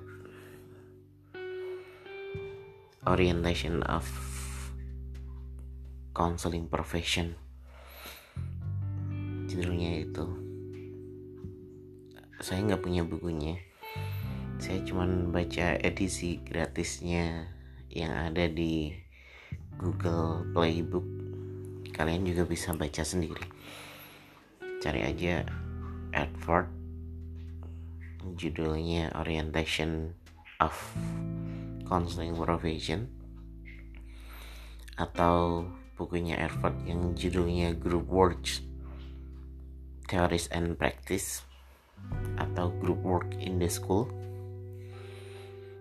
Orientation 3.05 3.85
of 3.85 4.05
Counseling 6.17 6.69
Profession. 6.69 7.37
Judulnya 9.49 10.09
itu. 10.09 10.27
Saya 12.41 12.65
nggak 12.65 12.85
punya 12.85 13.05
bukunya. 13.05 13.61
Saya 14.61 14.81
cuman 14.85 15.33
baca 15.33 15.77
edisi 15.81 16.41
gratisnya 16.45 17.49
yang 17.93 18.13
ada 18.13 18.49
di 18.49 18.93
Google 19.77 20.49
Playbook. 20.57 21.05
Kalian 21.93 22.25
juga 22.25 22.49
bisa 22.49 22.73
baca 22.73 23.05
sendiri 23.05 23.45
cari 24.85 25.01
aja 25.01 25.49
Edward. 26.13 26.69
Judulnya 28.37 29.17
Orientation 29.17 30.13
of 30.61 30.77
Counseling 31.89 32.37
Profession. 32.37 33.09
Atau 35.01 35.65
bukunya 35.97 36.37
Edward 36.37 36.77
yang 36.85 37.17
judulnya 37.17 37.73
Group 37.73 38.13
Works 38.13 38.61
Theories 40.05 40.53
and 40.53 40.77
Practice. 40.77 41.49
Atau 42.37 42.69
Group 42.77 43.01
Work 43.01 43.41
in 43.41 43.57
the 43.57 43.73
School. 43.73 44.13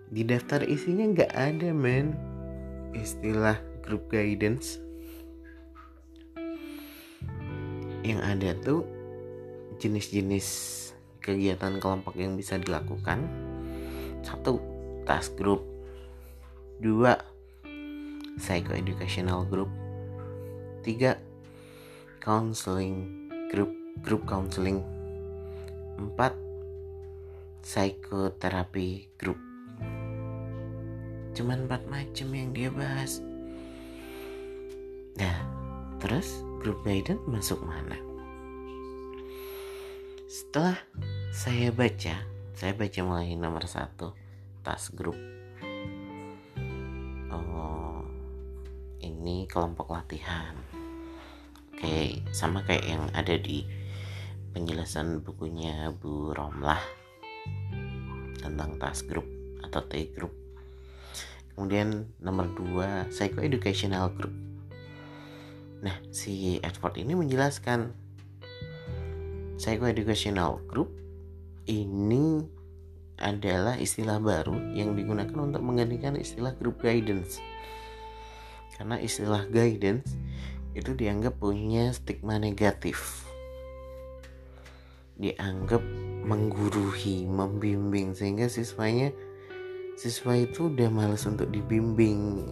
Di 0.08 0.24
daftar 0.24 0.64
isinya 0.64 1.12
nggak 1.12 1.32
ada 1.36 1.76
men. 1.76 2.16
Istilah 2.96 3.60
group 3.84 4.08
guidance. 4.08 4.80
Yang 8.00 8.20
ada 8.20 8.50
tuh 8.64 8.93
jenis-jenis 9.78 10.46
kegiatan 11.24 11.80
kelompok 11.80 12.14
yang 12.20 12.36
bisa 12.36 12.60
dilakukan. 12.60 13.24
Satu 14.20 14.60
task 15.08 15.36
group. 15.40 15.64
Dua 16.78 17.16
psychoeducational 18.36 19.48
group. 19.48 19.72
Tiga 20.84 21.16
counseling 22.20 23.28
group 23.48 23.72
group 24.04 24.22
counseling. 24.28 24.84
Empat 25.96 26.36
psikoterapi 27.64 29.08
group. 29.16 29.40
Cuman 31.34 31.66
empat 31.66 31.82
macam 31.88 32.28
yang 32.36 32.52
dia 32.52 32.68
bahas. 32.68 33.24
Nah 35.16 35.36
terus 36.02 36.44
grup 36.60 36.84
guidance 36.84 37.24
masuk 37.24 37.64
mana 37.64 38.13
setelah 40.34 40.74
saya 41.30 41.70
baca 41.70 42.26
saya 42.58 42.74
baca 42.74 43.00
mulai 43.06 43.38
nomor 43.38 43.70
satu 43.70 44.18
tas 44.66 44.90
grup 44.90 45.14
oh 47.30 48.02
ini 48.98 49.46
kelompok 49.46 49.94
latihan. 49.94 50.58
Oke 51.70 52.18
sama 52.34 52.66
kayak 52.66 52.82
yang 52.82 53.06
ada 53.14 53.38
di 53.38 53.62
penjelasan 54.50 55.22
bukunya 55.22 55.94
Bu 55.94 56.34
Romlah 56.34 56.82
tentang 58.42 58.74
tas 58.82 59.06
grup 59.06 59.30
atau 59.62 59.86
T 59.86 60.10
group. 60.18 60.34
Kemudian 61.54 62.10
nomor 62.18 62.50
dua 62.58 63.06
psycho 63.06 63.38
educational 63.38 64.10
group. 64.10 64.34
Nah, 65.78 65.94
si 66.10 66.58
Edward 66.58 66.98
ini 66.98 67.14
menjelaskan 67.14 68.03
psychoeducational 69.56 70.60
group 70.66 70.90
ini 71.64 72.44
adalah 73.18 73.78
istilah 73.78 74.18
baru 74.18 74.58
yang 74.74 74.98
digunakan 74.98 75.34
untuk 75.38 75.62
menggantikan 75.62 76.18
istilah 76.18 76.52
group 76.58 76.82
guidance. 76.82 77.38
Karena 78.74 78.98
istilah 78.98 79.46
guidance 79.46 80.18
itu 80.74 80.92
dianggap 80.98 81.38
punya 81.38 81.94
stigma 81.94 82.42
negatif. 82.42 83.22
Dianggap 85.14 85.80
menggurui, 86.26 87.22
membimbing 87.30 88.18
sehingga 88.18 88.50
siswanya 88.50 89.14
siswa 89.94 90.34
itu 90.34 90.66
udah 90.74 90.90
males 90.90 91.22
untuk 91.22 91.54
dibimbing. 91.54 92.50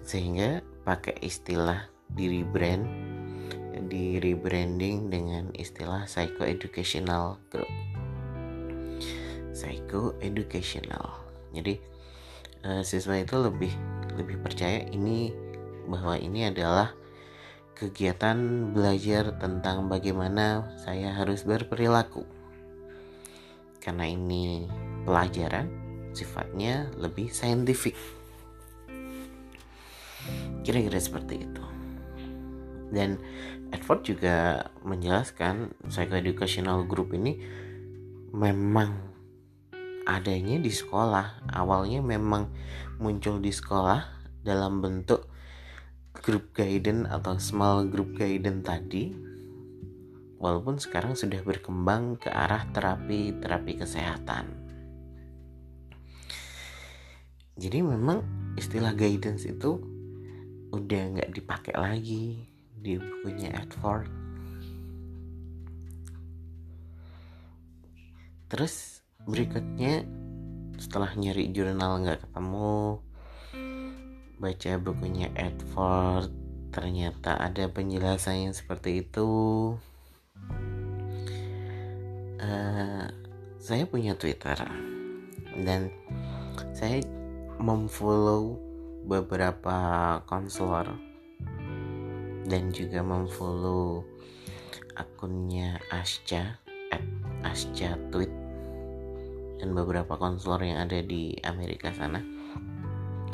Sehingga 0.00 0.64
pakai 0.88 1.20
istilah 1.20 1.92
di 2.08 2.40
rebrand 2.40 3.11
di 3.88 4.20
rebranding 4.20 5.08
dengan 5.08 5.48
istilah 5.56 6.04
psycho 6.04 6.44
educational 6.44 7.40
group. 7.48 7.70
Psycho 9.52 10.16
educational. 10.20 11.16
Jadi 11.52 11.76
uh, 12.64 12.82
siswa 12.84 13.20
itu 13.20 13.36
lebih 13.40 13.72
lebih 14.16 14.40
percaya 14.40 14.84
ini 14.92 15.32
bahwa 15.88 16.16
ini 16.16 16.48
adalah 16.48 16.94
kegiatan 17.76 18.70
belajar 18.70 19.34
tentang 19.40 19.90
bagaimana 19.90 20.70
saya 20.78 21.10
harus 21.16 21.42
berperilaku. 21.42 22.22
Karena 23.82 24.06
ini 24.06 24.70
pelajaran 25.02 25.66
sifatnya 26.14 26.86
lebih 27.00 27.32
saintifik. 27.34 27.98
Kira-kira 30.62 31.02
seperti 31.02 31.42
itu. 31.42 31.64
Dan 32.92 33.18
Edward 33.72 34.04
juga 34.04 34.68
menjelaskan 34.84 35.72
psychoeducational 35.88 36.84
group 36.84 37.16
ini 37.16 37.40
memang 38.36 39.00
adanya 40.04 40.60
di 40.60 40.68
sekolah. 40.68 41.48
Awalnya 41.48 42.04
memang 42.04 42.52
muncul 43.00 43.40
di 43.40 43.48
sekolah 43.48 44.04
dalam 44.44 44.84
bentuk 44.84 45.24
group 46.12 46.52
guidance 46.52 47.08
atau 47.08 47.40
small 47.40 47.88
group 47.88 48.12
guidance 48.12 48.60
tadi. 48.60 49.16
Walaupun 50.36 50.76
sekarang 50.76 51.16
sudah 51.16 51.40
berkembang 51.40 52.20
ke 52.20 52.28
arah 52.28 52.68
terapi 52.76 53.40
terapi 53.40 53.72
kesehatan. 53.80 54.52
Jadi 57.56 57.78
memang 57.80 58.20
istilah 58.58 58.92
guidance 58.92 59.48
itu 59.48 59.80
udah 60.72 61.02
nggak 61.14 61.30
dipakai 61.36 61.76
lagi 61.78 62.51
di 62.82 62.98
bukunya 62.98 63.54
Edward. 63.54 64.10
Terus 68.50 69.00
berikutnya 69.22 70.02
setelah 70.76 71.14
nyari 71.14 71.54
jurnal 71.54 72.02
nggak 72.02 72.26
ketemu 72.26 72.98
baca 74.42 74.72
bukunya 74.82 75.30
Edward 75.38 76.34
ternyata 76.74 77.38
ada 77.38 77.70
penjelasan 77.70 78.50
yang 78.50 78.54
seperti 78.56 79.06
itu. 79.06 79.30
Uh, 82.42 83.06
saya 83.62 83.86
punya 83.86 84.18
Twitter 84.18 84.58
dan 85.62 85.94
saya 86.74 86.98
memfollow 87.62 88.58
beberapa 89.06 90.18
konselor 90.26 91.11
dan 92.46 92.74
juga 92.74 93.00
memfollow 93.04 94.02
akunnya 94.98 95.78
Asca 95.88 96.58
at 96.90 97.04
Asca 97.46 97.96
Tweet 98.10 98.32
dan 99.62 99.78
beberapa 99.78 100.18
konselor 100.18 100.58
yang 100.66 100.82
ada 100.82 100.98
di 100.98 101.38
Amerika 101.46 101.94
sana. 101.94 102.18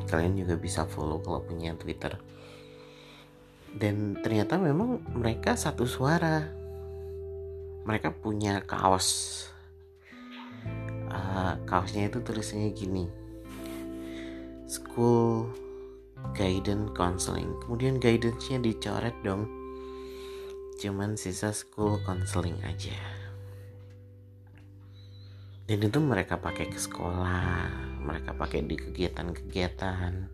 Kalian 0.08 0.36
juga 0.36 0.60
bisa 0.60 0.84
follow 0.84 1.24
kalau 1.24 1.40
punya 1.40 1.72
Twitter. 1.76 2.16
Dan 3.72 4.16
ternyata 4.20 4.60
memang 4.60 5.00
mereka 5.12 5.56
satu 5.56 5.88
suara. 5.88 6.48
Mereka 7.88 8.12
punya 8.20 8.60
kaos. 8.64 9.48
Uh, 11.08 11.56
kaosnya 11.64 12.12
itu 12.12 12.20
tulisannya 12.20 12.76
gini. 12.76 13.08
School 14.68 15.48
guidance 16.34 16.92
counseling. 16.94 17.50
Kemudian 17.64 17.98
guidance-nya 17.98 18.62
dicoret 18.62 19.16
dong. 19.22 19.46
Cuman 20.78 21.18
sisa 21.18 21.50
school 21.50 21.98
counseling 22.06 22.58
aja. 22.62 22.96
Dan 25.68 25.84
itu 25.84 26.00
mereka 26.00 26.40
pakai 26.40 26.72
ke 26.72 26.80
sekolah 26.80 27.68
mereka 28.00 28.32
pakai 28.32 28.64
di 28.64 28.76
kegiatan-kegiatan. 28.80 30.32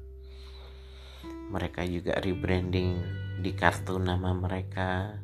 Mereka 1.50 1.82
juga 1.90 2.22
rebranding 2.22 3.02
di 3.42 3.50
kartu 3.50 3.98
nama 3.98 4.30
mereka. 4.30 5.18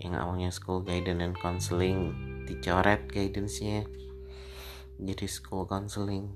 Yang 0.00 0.14
awalnya 0.16 0.50
school 0.52 0.80
guidance 0.80 1.20
and 1.20 1.36
counseling 1.36 2.00
dicoret 2.46 3.10
guidance-nya 3.10 3.84
jadi 4.96 5.26
school 5.28 5.68
counseling 5.68 6.32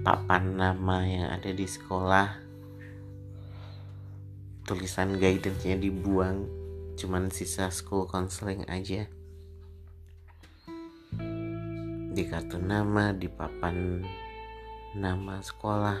papan 0.00 0.56
nama 0.56 1.04
yang 1.04 1.28
ada 1.28 1.52
di 1.52 1.68
sekolah. 1.68 2.40
Tulisan 4.64 5.20
guidance-nya 5.20 5.76
dibuang 5.76 6.48
cuman 6.96 7.28
sisa 7.28 7.68
school 7.68 8.08
counseling 8.08 8.64
aja. 8.64 9.04
Di 12.10 12.22
kartu 12.24 12.56
nama 12.56 13.12
di 13.12 13.28
papan 13.28 14.00
nama 14.96 15.44
sekolah. 15.44 16.00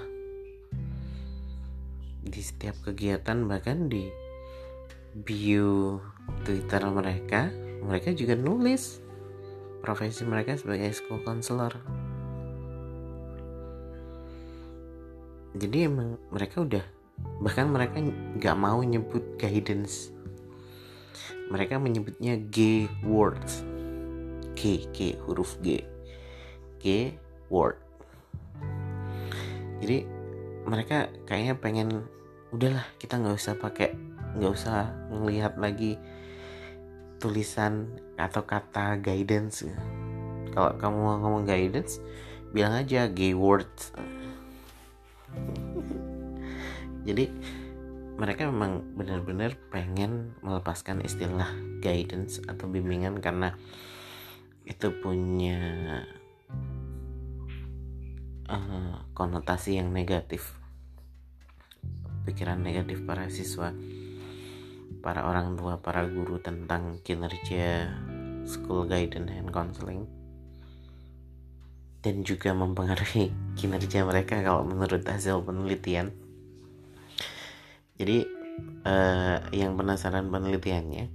Di 2.24 2.40
setiap 2.40 2.80
kegiatan 2.88 3.44
bahkan 3.44 3.92
di 3.92 4.08
bio 5.12 6.00
Twitter 6.48 6.80
mereka 6.88 7.52
mereka 7.84 8.14
juga 8.14 8.38
nulis 8.38 9.02
profesi 9.82 10.22
mereka 10.22 10.54
sebagai 10.54 10.92
school 10.94 11.18
counselor 11.26 11.99
jadi 15.60 15.92
emang 15.92 16.16
mereka 16.32 16.64
udah 16.64 16.84
bahkan 17.44 17.68
mereka 17.68 18.00
nggak 18.40 18.56
mau 18.56 18.80
nyebut 18.80 19.36
guidance. 19.36 20.08
Mereka 21.52 21.76
menyebutnya 21.76 22.40
G 22.48 22.88
words. 23.04 23.60
G 24.56 24.88
G 24.88 25.20
huruf 25.28 25.60
G. 25.60 25.84
G 26.80 27.12
word. 27.52 27.76
Jadi 29.84 30.08
mereka 30.64 31.12
kayaknya 31.28 31.54
pengen 31.60 31.88
udahlah 32.56 32.88
kita 32.96 33.20
nggak 33.20 33.36
usah 33.36 33.54
pakai 33.60 33.92
nggak 34.40 34.52
usah 34.56 34.96
ngelihat 35.12 35.60
lagi 35.60 36.00
tulisan 37.20 38.00
atau 38.16 38.48
kata 38.48 38.96
guidance. 38.96 39.68
Kalau 40.56 40.72
kamu 40.80 40.96
mau 40.96 41.16
ngomong 41.20 41.44
guidance 41.44 42.00
bilang 42.56 42.80
aja 42.80 43.12
G 43.12 43.36
word 43.36 43.68
jadi 47.08 47.30
mereka 48.20 48.44
memang 48.52 48.84
benar-benar 49.00 49.56
pengen 49.72 50.36
melepaskan 50.44 51.00
istilah 51.00 51.48
guidance 51.80 52.36
atau 52.44 52.68
bimbingan 52.68 53.16
karena 53.24 53.56
itu 54.68 54.92
punya 55.00 55.58
uh, 58.44 59.08
konotasi 59.16 59.80
yang 59.80 59.88
negatif. 59.88 60.52
Pikiran 62.28 62.60
negatif 62.60 63.00
para 63.08 63.32
siswa 63.32 63.72
para 65.00 65.24
orang 65.24 65.56
tua 65.56 65.80
para 65.80 66.04
guru 66.04 66.36
tentang 66.44 67.00
kinerja 67.00 67.88
school 68.44 68.84
guidance 68.84 69.32
and 69.32 69.48
counseling 69.48 70.04
dan 72.00 72.24
juga 72.24 72.56
mempengaruhi 72.56 73.32
kinerja 73.60 74.04
mereka 74.08 74.40
kalau 74.40 74.64
menurut 74.64 75.04
hasil 75.04 75.44
penelitian 75.44 76.12
jadi 78.00 78.24
uh, 78.88 79.44
yang 79.52 79.76
penasaran 79.76 80.32
penelitiannya 80.32 81.12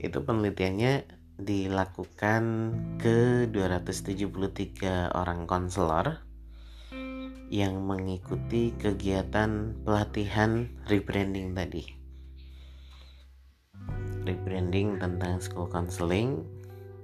itu 0.00 0.18
penelitiannya 0.22 1.20
dilakukan 1.40 2.42
ke 3.00 3.48
273 3.48 5.10
orang 5.16 5.48
konselor 5.48 6.20
yang 7.50 7.82
mengikuti 7.82 8.70
kegiatan 8.78 9.74
pelatihan 9.82 10.70
rebranding 10.86 11.50
tadi. 11.56 11.82
Rebranding 14.22 15.02
tentang 15.02 15.42
school 15.42 15.66
counseling 15.66 16.46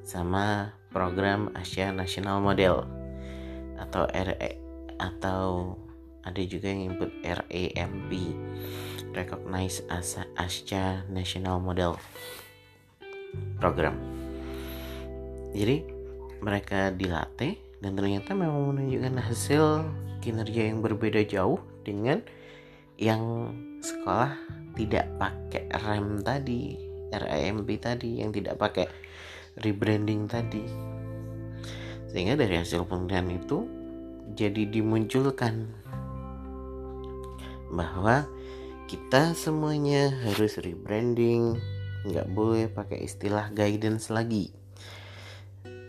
sama 0.07 0.70
program 0.95 1.51
Asia 1.59 1.91
National 1.91 2.39
Model 2.39 3.06
atau 3.81 4.09
RE 4.11 4.53
atau 4.97 5.77
ada 6.27 6.43
juga 6.43 6.72
yang 6.72 6.91
nyebut 6.91 7.11
RAMP 7.22 8.11
Recognize 9.14 9.81
as 9.89 10.18
Asia 10.37 11.07
National 11.09 11.62
Model 11.62 11.97
program. 13.57 13.97
Jadi 15.57 15.87
mereka 16.43 16.93
dilatih 16.93 17.57
dan 17.81 17.97
ternyata 17.97 18.37
memang 18.37 18.77
menunjukkan 18.77 19.16
hasil 19.22 19.89
kinerja 20.20 20.68
yang 20.68 20.85
berbeda 20.85 21.22
jauh 21.24 21.61
dengan 21.87 22.20
yang 22.97 23.53
sekolah 23.81 24.37
tidak 24.77 25.07
pakai 25.16 25.68
rem 25.85 26.20
tadi 26.20 26.77
RAMP 27.12 27.68
tadi 27.81 28.20
yang 28.20 28.33
tidak 28.33 28.61
pakai 28.61 28.89
rebranding 29.62 30.29
tadi 30.29 30.64
sehingga 32.17 32.33
dari 32.41 32.57
hasil 32.57 32.89
penelitian 32.89 33.29
itu 33.37 33.69
jadi 34.33 34.64
dimunculkan 34.73 35.69
bahwa 37.69 38.25
kita 38.89 39.37
semuanya 39.37 40.17
harus 40.25 40.57
rebranding 40.57 41.61
nggak 42.09 42.33
boleh 42.33 42.73
pakai 42.73 43.05
istilah 43.05 43.53
guidance 43.53 44.09
lagi 44.09 44.57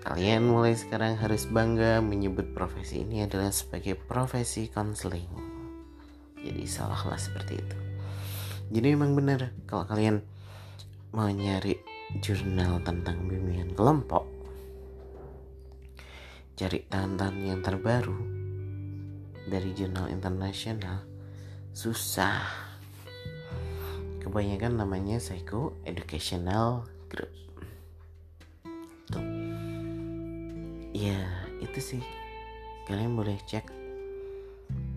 Kalian 0.07 0.47
mulai 0.47 0.71
sekarang 0.71 1.19
harus 1.19 1.51
bangga 1.51 1.99
menyebut 1.99 2.55
profesi 2.55 3.03
ini 3.03 3.27
adalah 3.27 3.51
sebagai 3.51 3.99
profesi 3.99 4.71
konseling. 4.71 5.27
Jadi 6.39 6.63
salahlah 6.63 7.19
seperti 7.19 7.59
itu. 7.59 7.77
Jadi 8.71 8.95
memang 8.95 9.19
benar 9.19 9.51
kalau 9.67 9.83
kalian 9.83 10.23
mau 11.11 11.27
nyari 11.27 11.75
jurnal 12.23 12.79
tentang 12.87 13.27
bimbingan 13.27 13.75
kelompok, 13.75 14.23
cari 16.57 16.81
tantan 16.89 17.37
yang 17.37 17.61
terbaru 17.61 18.17
dari 19.45 19.77
jurnal 19.77 20.09
internasional 20.09 21.05
susah. 21.69 22.41
Kebanyakan 24.25 24.81
namanya 24.81 25.21
Psycho 25.21 25.77
Educational 25.85 26.89
Group. 27.13 27.29
ya 30.97 31.29
itu 31.61 31.77
sih 31.77 32.03
kalian 32.89 33.13
boleh 33.13 33.37
cek 33.45 33.69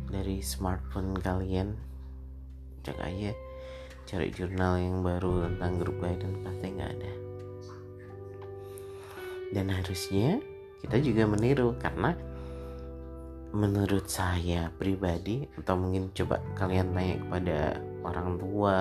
dari 0.09 0.41
smartphone 0.41 1.13
kalian 1.21 1.77
cek 2.81 2.97
aja 3.05 3.37
cari 4.09 4.33
jurnal 4.33 4.81
yang 4.81 5.05
baru 5.05 5.45
tentang 5.45 5.77
grup 5.77 6.01
guidance 6.01 6.41
pasti 6.41 6.67
nggak 6.73 6.91
ada 6.97 7.13
dan 9.53 9.67
harusnya 9.69 10.41
kita 10.81 10.97
juga 11.01 11.29
meniru 11.29 11.77
karena 11.77 12.17
menurut 13.51 14.07
saya 14.07 14.71
pribadi 14.79 15.47
atau 15.59 15.75
mungkin 15.75 16.15
coba 16.15 16.39
kalian 16.55 16.95
tanya 16.95 17.17
kepada 17.19 17.59
orang 18.07 18.29
tua 18.39 18.77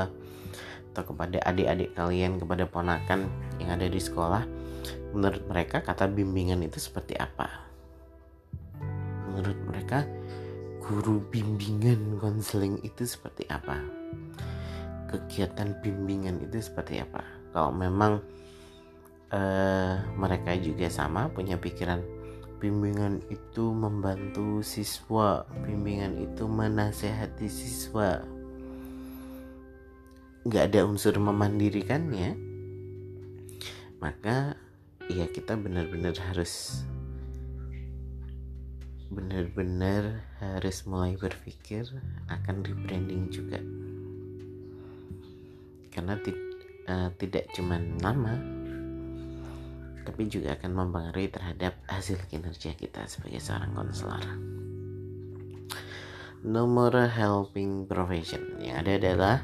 atau 0.93 1.03
kepada 1.13 1.37
adik-adik 1.45 1.89
kalian 1.97 2.37
kepada 2.37 2.63
ponakan 2.69 3.29
yang 3.57 3.69
ada 3.73 3.89
di 3.89 3.97
sekolah 3.97 4.45
menurut 5.13 5.41
mereka 5.49 5.81
kata 5.81 6.05
bimbingan 6.05 6.61
itu 6.61 6.77
seperti 6.77 7.17
apa? 7.17 7.49
Menurut 9.29 9.57
mereka 9.65 10.05
guru 10.81 11.21
bimbingan 11.29 12.17
konseling 12.21 12.77
itu 12.85 13.05
seperti 13.05 13.45
apa? 13.49 13.77
Kegiatan 15.09 15.81
bimbingan 15.81 16.41
itu 16.45 16.61
seperti 16.61 17.01
apa? 17.01 17.25
Kalau 17.49 17.73
memang 17.73 18.21
uh, 19.33 20.03
mereka 20.13 20.53
juga 20.59 20.89
sama 20.89 21.29
punya 21.33 21.57
pikiran. 21.57 22.01
Bimbingan 22.59 23.23
itu 23.31 23.71
membantu 23.71 24.59
siswa. 24.59 25.47
Bimbingan 25.63 26.19
itu 26.19 26.43
menasehati 26.43 27.47
siswa. 27.47 28.19
Nggak 30.43 30.63
ada 30.73 30.79
unsur 30.83 31.15
memandirikannya 31.15 32.49
maka 33.99 34.55
ya 35.11 35.27
kita 35.27 35.59
benar-benar 35.59 36.15
harus 36.31 36.83
benar-benar 39.11 40.23
harus 40.39 40.87
mulai 40.87 41.19
berpikir 41.19 41.83
akan 42.31 42.63
rebranding 42.63 43.27
juga. 43.27 43.59
Karena 45.91 46.15
uh, 46.87 47.09
tidak 47.19 47.51
cuma 47.51 47.75
nama 47.81 48.39
tapi 50.09 50.25
juga 50.25 50.57
akan 50.57 50.73
mempengaruhi 50.73 51.29
terhadap 51.29 51.77
hasil 51.85 52.17
kinerja 52.33 52.73
kita 52.73 53.05
sebagai 53.05 53.37
seorang 53.37 53.77
konselor. 53.77 54.25
Nomor 56.41 57.13
helping 57.13 57.85
profession. 57.85 58.57
Yang 58.57 58.75
ada 58.81 58.91
adalah 58.97 59.37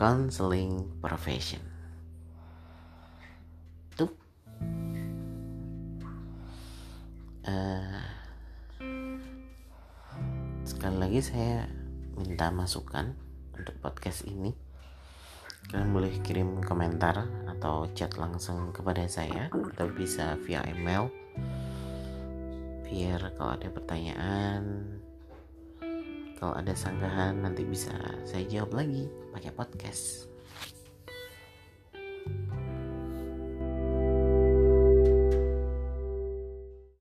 counseling 0.00 0.88
profession. 1.04 1.60
Uh, 7.48 8.04
sekali 10.68 11.00
lagi 11.00 11.20
saya 11.24 11.64
minta 12.12 12.52
masukan 12.52 13.16
untuk 13.56 13.72
podcast 13.80 14.28
ini 14.28 14.52
kalian 15.68 15.92
boleh 15.92 16.12
kirim 16.24 16.64
komentar 16.64 17.28
atau 17.44 17.84
chat 17.92 18.16
langsung 18.16 18.72
kepada 18.72 19.04
saya 19.04 19.52
atau 19.52 19.86
bisa 19.92 20.40
via 20.48 20.64
email. 20.64 21.12
Biar 22.88 23.36
kalau 23.36 23.52
ada 23.52 23.68
pertanyaan 23.68 24.96
kalau 26.40 26.54
ada 26.54 26.72
sanggahan 26.72 27.42
nanti 27.44 27.66
bisa 27.66 27.92
saya 28.24 28.46
jawab 28.48 28.80
lagi 28.80 29.10
pakai 29.34 29.52
podcast. 29.52 30.30